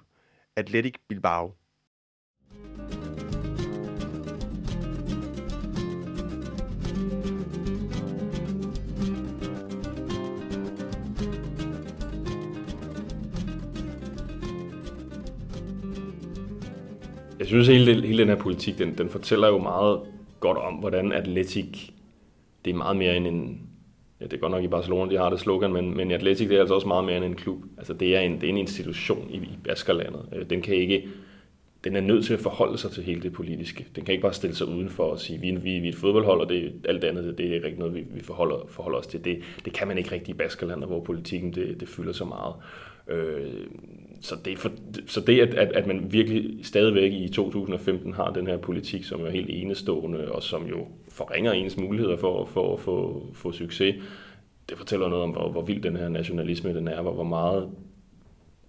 [0.56, 1.52] Athletic Bilbao.
[17.50, 20.00] Synes, at hele, hele den her politik, den, den fortæller jo meget
[20.40, 21.92] godt om, hvordan atletik,
[22.64, 23.60] det er meget mere end en,
[24.20, 26.56] ja, det er godt nok i Barcelona, de har det slogan, men, men atletik, det
[26.56, 27.62] er altså også meget mere end en klub.
[27.78, 30.28] Altså, det er en, det er en institution i, i Baskerlandet.
[30.36, 31.08] Øh, den kan ikke,
[31.84, 33.86] den er nødt til at forholde sig til hele det politiske.
[33.96, 36.40] Den kan ikke bare stille sig udenfor og sige, vi, vi, vi er et fodboldhold,
[36.40, 39.24] og det, alt andet det, det er ikke noget, vi, vi forholder, forholder os til.
[39.24, 42.54] Det, det kan man ikke rigtig i Baskerlandet, hvor politikken det, det fylder så meget.
[43.08, 43.66] Øh,
[44.20, 44.70] så det, for,
[45.06, 49.26] så det at, at, at man virkelig stadigvæk i 2015 har den her politik, som
[49.26, 53.94] er helt enestående, og som jo forringer ens muligheder for, for at få, få succes,
[54.68, 57.70] det fortæller noget om, hvor, hvor vild den her nationalisme den er, hvor, hvor meget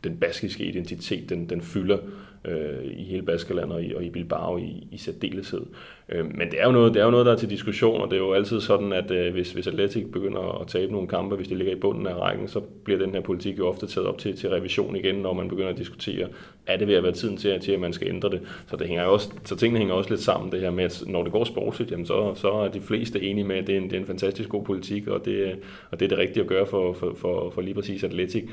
[0.04, 1.98] den baskiske identitet, den, den fylder
[2.46, 5.62] øh, i hele Baskerland og i, og i Bilbao i, i særdeleshed.
[6.10, 8.12] Øh, men det er, jo noget, det er jo noget, der er til diskussion, og
[8.12, 11.36] det er jo altid sådan, at øh, hvis, hvis Atletic begynder at tabe nogle kampe,
[11.36, 14.08] hvis de ligger i bunden af rækken, så bliver den her politik jo ofte taget
[14.08, 16.28] op til, til revision igen, når man begynder at diskutere,
[16.68, 18.42] er det ved at være tiden til, til at man skal ændre det.
[18.70, 21.04] Så, det hænger jo også, så tingene hænger også lidt sammen, det her med, at
[21.08, 23.80] når det går sportsligt, jamen så, så er de fleste enige med, at det er
[23.80, 25.56] en, det er en fantastisk god politik, og det,
[25.92, 28.44] og det er det rigtige at gøre for, for, for, for lige præcis Atletic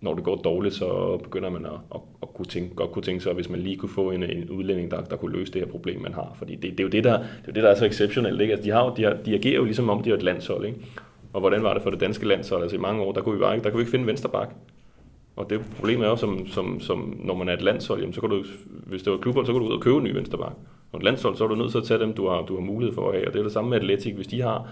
[0.00, 3.22] når det går dårligt, så begynder man at, at, at kunne tænke, godt kunne tænke
[3.22, 5.68] sig, hvis man lige kunne få en, en udlænding, der, der kunne løse det her
[5.68, 6.34] problem, man har.
[6.38, 8.40] Fordi det, det, er jo det, der, det er jo det, der er så exceptionelt.
[8.40, 8.52] Ikke?
[8.52, 10.66] Altså, de, har, de, har, de agerer jo ligesom om, de er et landshold.
[10.66, 10.78] Ikke?
[11.32, 12.62] Og hvordan var det for det danske landshold?
[12.62, 14.54] Altså i mange år, der kunne vi, bare, der kunne vi ikke finde vensterbak.
[15.36, 18.20] Og det problemet er jo, som, som, som, når man er et landshold, jamen, så
[18.20, 18.44] kan du,
[18.86, 20.52] hvis det var klubhold, så kan du ud og købe en ny vensterbak.
[20.92, 22.60] Og et landshold, så er du nødt til at tage dem, du har, du har
[22.60, 23.26] mulighed for at have.
[23.26, 24.14] Og det er det samme med Atletik.
[24.14, 24.68] Hvis de har,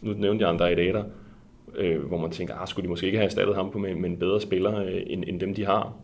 [0.00, 1.02] nu nævnte jeg André Data,
[1.74, 4.10] øh, hvor man tænker, ah, skulle de måske ikke have erstattet ham på med, med
[4.10, 5.96] en bedre spiller, øh, end, end dem de har.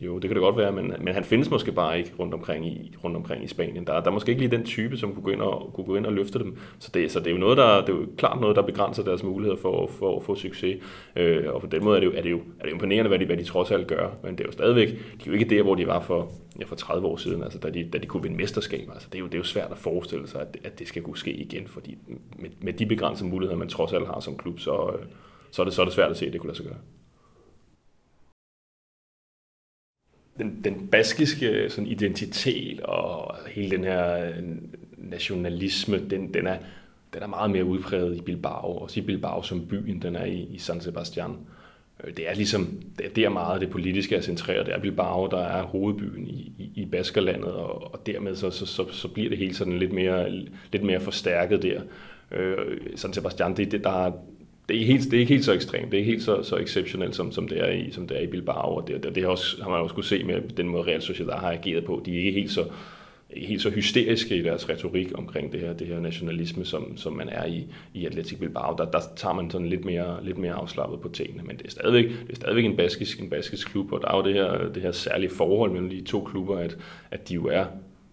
[0.00, 2.66] Jo, det kan det godt være, men, men han findes måske bare ikke rundt omkring
[2.66, 3.86] i, rundt omkring i Spanien.
[3.86, 5.96] Der, der er måske ikke lige den type, som kunne gå ind og, kunne gå
[5.96, 6.58] ind og løfte dem.
[6.78, 9.02] Så det, så det er jo noget, der, det er jo klart noget, der begrænser
[9.02, 10.82] deres muligheder for, for at få succes.
[11.16, 13.08] Øh, og på den måde er det, jo, er, det jo, er det jo imponerende,
[13.08, 14.08] hvad de, hvad de trods alt gør.
[14.22, 16.64] Men det er jo stadigvæk, de er jo ikke der, hvor de var for, ja,
[16.64, 18.88] for 30 år siden, altså, da, de, da de kunne vinde mesterskab.
[18.92, 21.02] Altså, det, er jo, det er jo svært at forestille sig, at, at det skal
[21.02, 21.98] kunne ske igen, fordi
[22.38, 25.06] med, med de begrænsede muligheder, man trods alt har som klub, så, øh,
[25.50, 26.78] så er det, så er det svært at se, at det kunne lade sig gøre.
[30.38, 34.42] Den, den baskiske øh, sådan, identitet og hele den her øh,
[34.98, 36.56] nationalisme, den, den, er,
[37.14, 40.48] den er meget mere udpræget i Bilbao, også i Bilbao som byen, den er i,
[40.50, 41.36] i San Sebastian.
[42.04, 42.80] Øh, det er ligesom,
[43.14, 44.66] det er meget det politiske er centreret.
[44.66, 48.66] Det er Bilbao, der er hovedbyen i, i, i Baskerlandet, og, og dermed så, så,
[48.66, 50.30] så, så bliver det hele sådan lidt mere,
[50.72, 51.80] lidt mere forstærket der.
[52.30, 52.56] Øh,
[52.96, 54.12] San Sebastian, det, det, der,
[54.68, 56.56] det er, helt, det er ikke helt så ekstremt, det er ikke helt så, så
[56.56, 59.22] exceptionelt, som, som, det er i, som det er i Bilbao, og det, det, det
[59.22, 62.02] har, også, har man også kunne se med den måde Real Sociedad har ageret på.
[62.06, 62.64] De er ikke helt så,
[63.30, 67.12] ikke helt så hysteriske i deres retorik omkring det her, det her nationalisme, som, som
[67.12, 68.76] man er i, i Atletic Bilbao.
[68.78, 71.70] Der, der tager man sådan lidt mere, lidt mere afslappet på tingene, men det er
[71.70, 74.72] stadigvæk, det er stadigvæk en baskisk, en baskisk klub, og der er jo det her,
[74.72, 76.78] det her særlige forhold mellem de to klubber, at,
[77.10, 77.64] at de jo er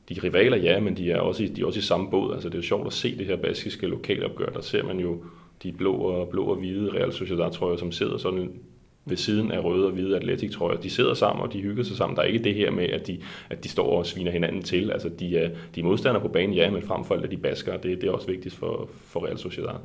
[0.09, 2.33] de er rivaler, ja, men de er også i, de er også i samme båd.
[2.33, 4.45] Altså, det er jo sjovt at se det her baskiske lokalopgør.
[4.45, 5.23] Der ser man jo
[5.63, 8.51] de blå og, blå og hvide Real Sociedad trøjer, som sidder sådan
[9.05, 10.77] ved siden af røde og hvide Atletic trøjer.
[10.77, 12.15] De sidder sammen, og de hygger sig sammen.
[12.15, 14.91] Der er ikke det her med, at de, at de står og sviner hinanden til.
[14.91, 17.37] Altså, de er, de er modstandere på banen, ja, men frem for alt er de
[17.37, 17.77] basker.
[17.77, 19.75] Det, det er også vigtigt for, for Real Sociedad.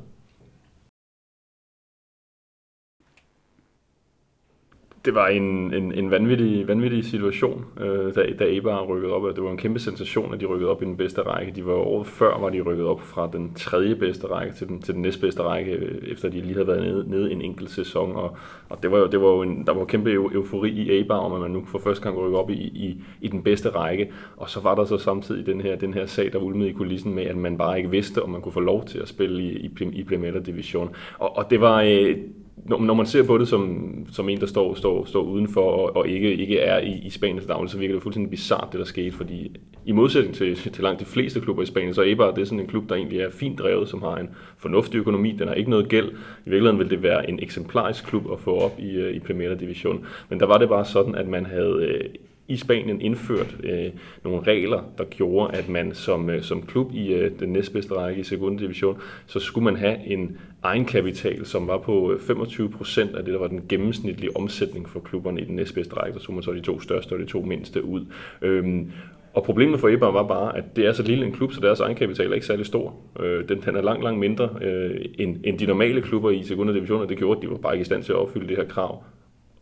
[5.07, 9.35] Det var en, en, en vanvittig, vanvittig situation, øh, da, da Eibar rykkede op.
[9.35, 11.51] Det var en kæmpe sensation, at de rykkede op i den bedste række.
[11.55, 14.81] De var året før, var de rykket op fra den tredje bedste række til den,
[14.81, 18.15] til den næstbedste række, øh, efter de lige havde været nede, nede en enkelt sæson.
[18.15, 18.37] Og,
[18.69, 21.33] og det var jo, det var jo en, der var kæmpe eufori i Eibar, om
[21.33, 24.11] at man nu for første gang rykke op i, i, i den bedste række.
[24.37, 27.15] Og så var der så samtidig den her, den her sag, der ulmede i kulissen
[27.15, 29.57] med, at man bare ikke vidste, om man kunne få lov til at spille i,
[29.57, 30.89] i, i Primera Division.
[31.19, 31.81] Og, og det var...
[31.81, 32.17] Øh,
[32.65, 35.95] når, når man ser på det som, som en, der står, står, står udenfor og,
[35.95, 38.85] og ikke, ikke er i, i Spaniens daglig, så virker det fuldstændig bizart, det der
[38.85, 39.51] skete, fordi
[39.85, 42.45] i modsætning til, til langt de fleste klubber i Spanien, så er Eibar det er
[42.45, 45.55] sådan en klub, der egentlig er fint drevet, som har en fornuftig økonomi, den har
[45.55, 46.09] ikke noget gæld.
[46.45, 49.53] I virkeligheden vil det være en eksemplarisk klub at få op i, øh, i Primera
[49.53, 50.05] Division.
[50.29, 52.09] Men der var det bare sådan, at man havde øh,
[52.47, 53.91] i Spanien indført øh,
[54.23, 58.21] nogle regler, der gjorde, at man som, øh, som klub i øh, den næstbedste række
[58.21, 58.49] i 2.
[58.57, 63.33] Division, så skulle man have en egenkapital, som var på øh, 25 procent af det,
[63.33, 66.19] der var den gennemsnitlige omsætning for klubberne i den næstbedste række.
[66.19, 68.05] Så skulle man så de to største og de to mindste ud.
[68.41, 68.91] Øhm,
[69.33, 71.79] og problemet for Eber var bare, at det er så lille en klub, så deres
[71.79, 72.95] egenkapital er ikke særlig stor.
[73.19, 76.73] Øh, den, den er langt, langt mindre øh, end, end de normale klubber i 2.
[76.73, 78.57] Division, og det gjorde, at de var bare ikke i stand til at opfylde det
[78.57, 79.03] her krav.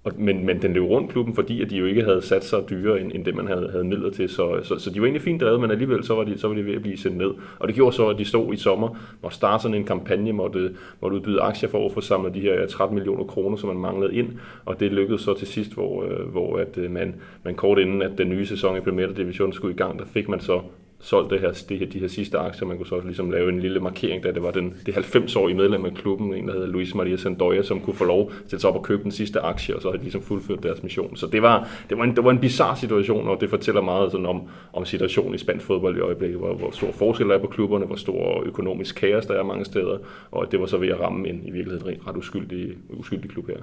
[0.05, 2.59] Og, men, men den løb rundt klubben, fordi at de jo ikke havde sat sig
[2.69, 4.29] dyrere, end, end det man havde, havde midler til.
[4.29, 6.55] Så, så, så de var egentlig fint drevet, men alligevel så var, de, så var
[6.55, 7.31] de ved at blive sendt ned.
[7.59, 10.71] Og det gjorde så, at de stod i sommer, måtte starte sådan en kampagne, måtte,
[11.01, 14.15] måtte udbyde aktier for at få samlet de her 13 millioner kroner, som man manglede
[14.15, 14.29] ind.
[14.65, 18.01] Og det lykkedes så til sidst, hvor, øh, hvor at øh, man, man kort inden,
[18.01, 20.61] at den nye sæson i Premier Division skulle i gang, der fik man så
[21.05, 22.67] solgt det her, det her, de her sidste aktier.
[22.67, 25.85] Man kunne så ligesom lave en lille markering, da det var den, det 90-årige medlem
[25.85, 28.69] af klubben, en der hedder Luis Maria Sandoya, som kunne få lov til at tage
[28.69, 31.15] op og købe den sidste aktie, og så har de ligesom fuldført deres mission.
[31.15, 34.11] Så det var, det var en, det var en bizarre situation, og det fortæller meget
[34.11, 34.41] sådan om,
[34.73, 37.85] om situationen i spansk fodbold i øjeblikket, hvor, hvor stor forskel der er på klubberne,
[37.85, 39.97] hvor stor økonomisk kaos der er mange steder,
[40.31, 43.57] og det var så ved at ramme en i virkeligheden ret uskyldig, uskyldig klub her.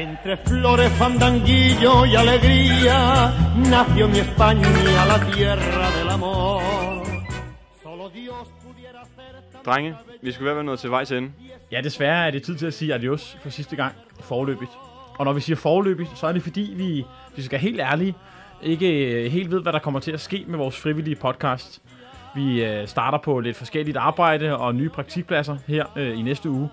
[0.00, 4.66] Entre flores, fandanguillo y alegría nació mi España,
[5.04, 6.62] la tierra del amor.
[7.82, 9.34] Solo Dios pudiera hacer
[9.64, 11.32] Drenge, vi skal være nået til vejs ende.
[11.72, 14.70] Ja, desværre er det tid til at sige adios for sidste gang forløbigt.
[15.18, 17.04] Og når vi siger forløbigt, så er det fordi, vi,
[17.36, 18.14] vi skal være helt ærlige,
[18.62, 21.82] ikke øh, helt ved, hvad der kommer til at ske med vores frivillige podcast.
[22.34, 26.68] Vi øh, starter på lidt forskelligt arbejde og nye praktikpladser her øh, i næste uge.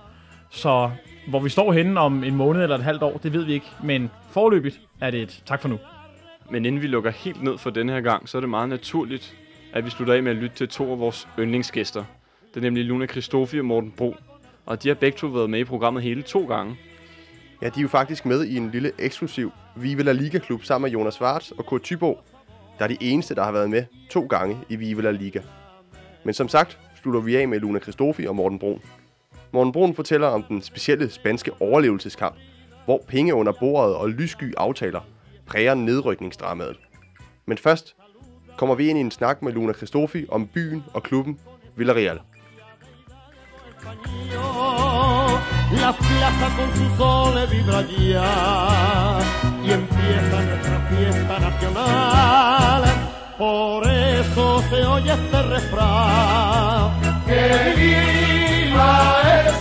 [0.50, 0.90] Så
[1.28, 3.66] hvor vi står henne om en måned eller et halvt år, det ved vi ikke.
[3.84, 5.80] Men forløbigt er det et tak for nu.
[6.52, 9.38] Men inden vi lukker helt ned for denne her gang, så er det meget naturligt,
[9.74, 12.04] at vi slutter af med at lytte til to af vores yndlingsgæster.
[12.54, 14.16] Det er nemlig Luna Kristofi og Morten Bro.
[14.66, 16.78] Og de har begge to været med i programmet hele to gange.
[17.62, 20.92] Ja, de er jo faktisk med i en lille eksklusiv Vive La Liga-klub sammen med
[20.92, 22.18] Jonas Schwartz og Kurt Thybo,
[22.80, 25.42] der er de eneste, der har været med to gange i Vive La Liga.
[26.24, 28.82] Men som sagt slutter vi af med Luna Kristofi og Morten Brun.
[29.52, 32.36] Morten Brun fortæller om den specielle spanske overlevelseskamp,
[32.86, 35.02] hvor penge under bordet og lyssky aftaler
[35.46, 36.78] præger nedrykningsdramaet.
[37.46, 37.96] Men først
[38.58, 41.40] kommer vi ind i en snak med Luna Kristofi om byen og klubben
[41.76, 42.20] Villarreal.
[45.82, 49.20] La plaza con su sole vibra ya
[49.66, 52.84] y empieza nuestra fiesta nacional.
[53.38, 56.92] Por eso se oye este refrán.
[57.28, 59.17] Que viva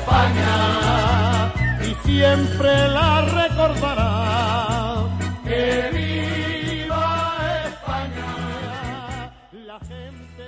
[0.07, 1.53] España
[1.83, 5.09] y siempre la recordará.
[5.45, 9.33] Que viva España.
[9.67, 10.47] La gente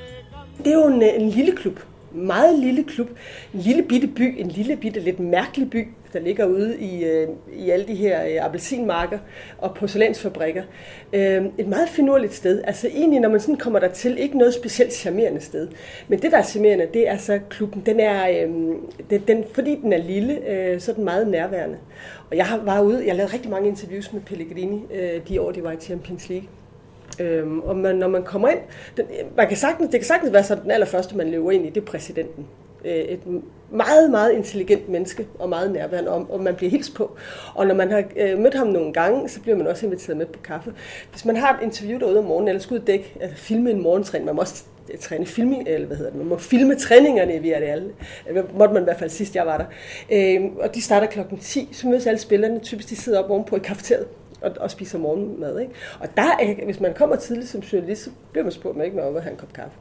[0.63, 1.79] Det er jo en, en lille klub.
[2.13, 3.09] Meget lille klub.
[3.55, 4.35] En lille bitte by.
[4.41, 8.25] En lille bitte lidt mærkelig by, der ligger ude i, øh, i alle de her
[8.25, 9.19] øh, appelsinmarker
[9.59, 10.63] og porcelænsfabrikker.
[11.13, 12.63] Øh, et meget finurligt sted.
[12.65, 15.69] Altså egentlig, når man sådan kommer der til, ikke noget specielt charmerende sted.
[16.09, 17.83] Men det, der er charmerende, det er så klubben.
[17.87, 18.51] Den er, øh,
[19.11, 21.79] den, den, fordi den er lille, øh, så er den meget nærværende.
[22.31, 25.53] Og jeg har, var ude, jeg lavede rigtig mange interviews med Pellegrini, øh, de år,
[25.53, 26.49] de var i Champions League.
[27.21, 28.59] Øhm, og man, når man kommer ind,
[28.97, 29.07] den,
[29.37, 31.81] man kan sagtens, det kan sagtens være så den allerførste, man løber ind i, det
[31.81, 32.47] er præsidenten.
[32.85, 33.21] Øh, et
[33.71, 37.17] meget, meget intelligent menneske og meget nærværende, og, og man bliver hilst på.
[37.55, 40.27] Og når man har øh, mødt ham nogle gange, så bliver man også inviteret med
[40.27, 40.73] på kaffe.
[41.11, 44.27] Hvis man har et interview derude om morgenen, eller skulle dække, altså filme en morgentræning,
[44.27, 47.39] man må også øh, træne filming, eller hvad hedder det, man må filme træningerne i
[47.39, 47.83] Villarreal.
[47.83, 47.93] Øh,
[48.27, 48.45] alle.
[48.55, 49.65] måtte man i hvert fald sidst, jeg var der.
[50.13, 53.57] Øh, og de starter klokken 10, så mødes alle spillerne, typisk de sidder op ovenpå
[53.57, 54.07] i kafeteriet
[54.41, 55.61] og, og spiser morgenmad.
[55.61, 55.73] Ikke?
[56.01, 58.97] Og der, er, hvis man kommer tidligt som journalist, så bliver man spurgt, man ikke
[58.97, 59.77] må op og have en kop kaffe.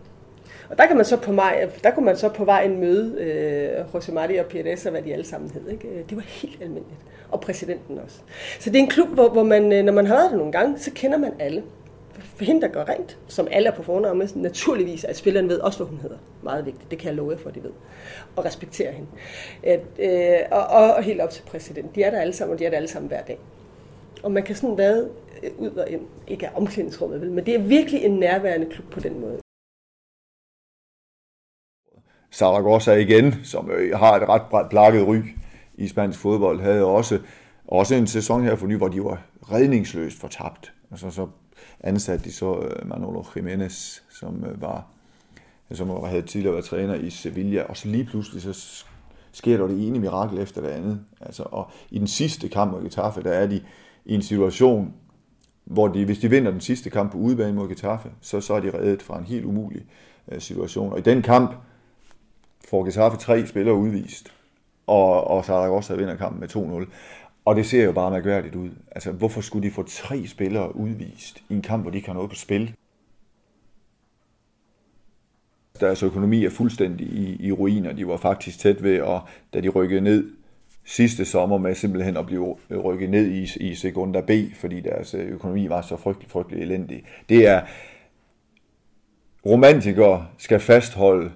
[0.69, 3.85] Og der kan man så på vej, der kunne man så på vejen møde øh,
[3.95, 5.69] José Mari og Pérez og hvad de alle sammen hed.
[5.71, 6.03] Ikke?
[6.09, 6.99] Det var helt almindeligt.
[7.29, 8.17] Og præsidenten også.
[8.59, 10.51] Så det er en klub, hvor, hvor man, øh, når man har været der nogle
[10.51, 11.63] gange, så kender man alle.
[12.35, 15.59] For hende, der går rent, som alle er på fornavn med, naturligvis, at spilleren ved
[15.59, 16.17] også, hvad hun hedder.
[16.43, 16.91] Meget vigtigt.
[16.91, 17.71] Det kan jeg love jer for, at de ved.
[18.35, 19.07] Og respekterer hende.
[19.63, 21.91] At, øh, og, og, og helt op til præsidenten.
[21.95, 23.39] De er der alle sammen, og de er der alle sammen hver dag.
[24.23, 25.09] Og man kan sådan være
[25.43, 26.01] øh, ud og ind.
[26.27, 29.39] Ikke af omklædningsrummet, vel, men det er virkelig en nærværende klub på den måde.
[32.31, 35.17] Zaragoza igen, som øh, har et ret plakket ry
[35.75, 37.19] i spansk fodbold, havde også,
[37.67, 40.73] også en sæson her for ny, hvor de var redningsløst fortabt.
[40.91, 41.27] Altså, så
[41.79, 44.87] ansatte de så øh, Manolo Jiménez, som var
[45.71, 48.85] som havde tidligere været træner i Sevilla, og så lige pludselig så
[49.31, 50.99] sker der det ene mirakel efter det andet.
[51.21, 53.61] Altså, og i den sidste kamp mod Getafe, der er de
[54.07, 54.93] i en situation,
[55.65, 58.59] hvor de, hvis de vinder den sidste kamp på udebane mod Getafe, så, så er
[58.59, 59.85] de reddet fra en helt umulig
[60.31, 60.91] øh, situation.
[60.91, 61.55] Og i den kamp
[62.67, 64.33] får Getafe tre spillere udvist,
[64.87, 66.89] og, og Zaragoza vinder kampen med 2-0.
[67.45, 68.69] Og det ser jo bare mærkværdigt ud.
[68.91, 72.13] Altså, hvorfor skulle de få tre spillere udvist i en kamp, hvor de ikke har
[72.13, 72.75] noget på spil?
[75.79, 77.93] Deres økonomi er fuldstændig i, i ruiner.
[77.93, 79.21] De var faktisk tæt ved, at,
[79.53, 80.36] da de rykkede ned
[80.87, 85.27] sidste sommer med simpelthen at blive rykket ned i, i Segunda B, fordi deres øh,
[85.27, 87.03] økonomi var så frygtelig, frygtelig elendig.
[87.29, 87.61] Det er,
[89.45, 91.31] romantikere skal fastholde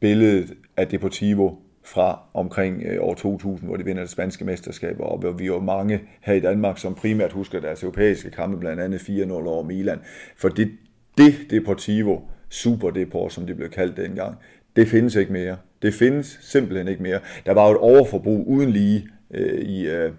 [0.00, 5.18] billedet af Deportivo fra omkring øh, år 2000, hvor de vinder det spanske mesterskab, og
[5.18, 8.98] hvor vi jo mange her i Danmark, som primært husker deres europæiske kampe, blandt andet
[8.98, 9.98] 4-0 over Milan.
[10.36, 10.70] For det,
[11.18, 14.36] det Deportivo, Super Deport, som det blev kaldt dengang,
[14.76, 15.56] det findes ikke mere.
[15.82, 17.20] Det findes simpelthen ikke mere.
[17.46, 20.12] Der var jo et overforbrug uden lige øh, i, øh,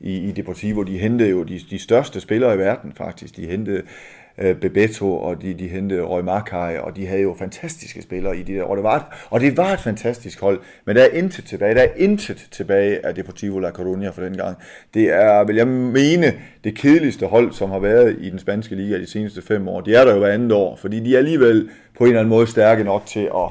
[0.00, 0.82] i, i Deportivo.
[0.82, 3.36] De hentede jo de, de største spillere i verden faktisk.
[3.36, 3.82] De hentede
[4.38, 8.42] øh, Bebeto, og de, de hentede Roy Markaj, og de havde jo fantastiske spillere i
[8.42, 11.08] de der, og det var et, og det var et fantastisk hold, men der er
[11.08, 14.56] intet tilbage, der er intet tilbage af Deportivo La Coruña for den gang.
[14.94, 16.34] Det er, vil jeg mene,
[16.64, 19.80] det kedeligste hold, som har været i den spanske liga de seneste fem år.
[19.80, 22.30] De er der jo hver andet år, fordi de er alligevel på en eller anden
[22.30, 23.50] måde stærke nok til at,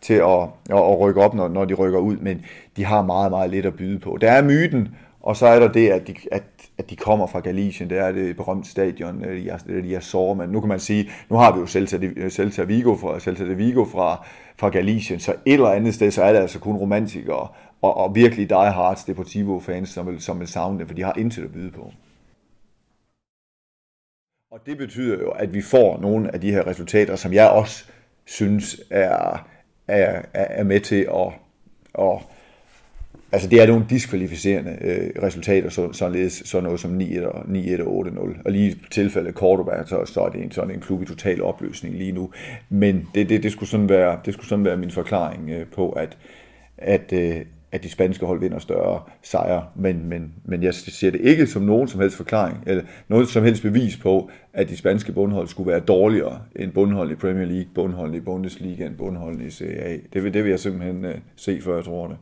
[0.00, 2.44] til at, at, at rykke op, når, når de rykker ud, men
[2.76, 4.18] de har meget, meget lidt at byde på.
[4.20, 4.88] Der er myten,
[5.20, 6.42] og så er der det, at de, at,
[6.78, 10.00] at de kommer fra Galicien, det er det berømte stadion, øh, de er, de er
[10.00, 13.20] sår, men nu kan man sige, nu har vi jo Celta, øh, Celta Vigo fra,
[13.20, 14.26] Celta de Vigo fra,
[14.56, 17.48] fra Galicien, så et eller andet sted, så er det altså kun romantikere,
[17.82, 21.44] og, og virkelig diehards Deportivo-fans, som vil, som vil savne det, for de har intet
[21.44, 21.92] at byde på.
[24.50, 27.84] Og det betyder jo, at vi får nogle af de her resultater, som jeg også
[28.24, 29.46] synes er,
[29.90, 31.32] er, er med til at,
[31.98, 32.18] at
[33.32, 37.82] Altså det er nogle diskvalificerende øh, resultater, så, således sådan noget som 9-1 og, 9-1
[37.82, 38.42] og 8-0.
[38.44, 41.42] Og lige i tilfældet Cordoba, så, så er det en, sådan en klub i total
[41.42, 42.30] opløsning lige nu.
[42.68, 45.90] Men det, det, det, skulle, sådan være, det skulle sådan være min forklaring øh, på,
[45.90, 46.18] at,
[46.78, 47.40] at, øh,
[47.72, 49.64] at de spanske hold vinder større sejre.
[49.76, 53.44] Men, men, men jeg ser det ikke som nogen som helst forklaring, eller noget som
[53.44, 57.68] helst bevis på, at de spanske bundhold skulle være dårligere end bundhold i Premier League,
[57.74, 59.96] bundhold i Bundesliga, end bundhold i CA.
[60.12, 62.16] Det vil, det vil jeg simpelthen øh, se, før jeg tror det.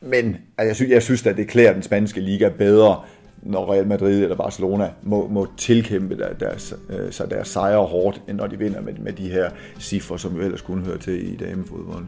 [0.00, 3.02] Men altså, jeg, synes, jeg synes at det klæder den spanske liga bedre,
[3.42, 8.22] når Real Madrid eller Barcelona må, må tilkæmpe der, deres, øh, sig deres sejre hårdt,
[8.28, 11.32] end når de vinder med, med de her cifre, som jo ellers kun høre til
[11.32, 12.04] i damefodbold.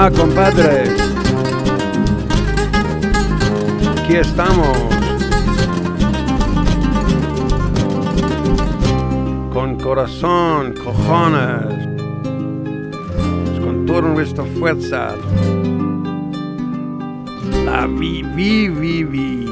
[0.00, 0.90] Hola, compadres.
[3.98, 4.78] Aquí estamos.
[9.52, 11.88] Con corazón, cojones.
[13.60, 15.16] Con toda nuestra fuerza.
[17.64, 19.46] La vi, vi, vi, vi,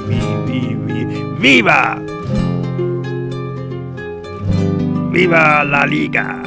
[0.46, 1.22] vi, vi, vi.
[1.40, 2.00] ¡Viva!
[5.10, 6.45] Viva la Liga!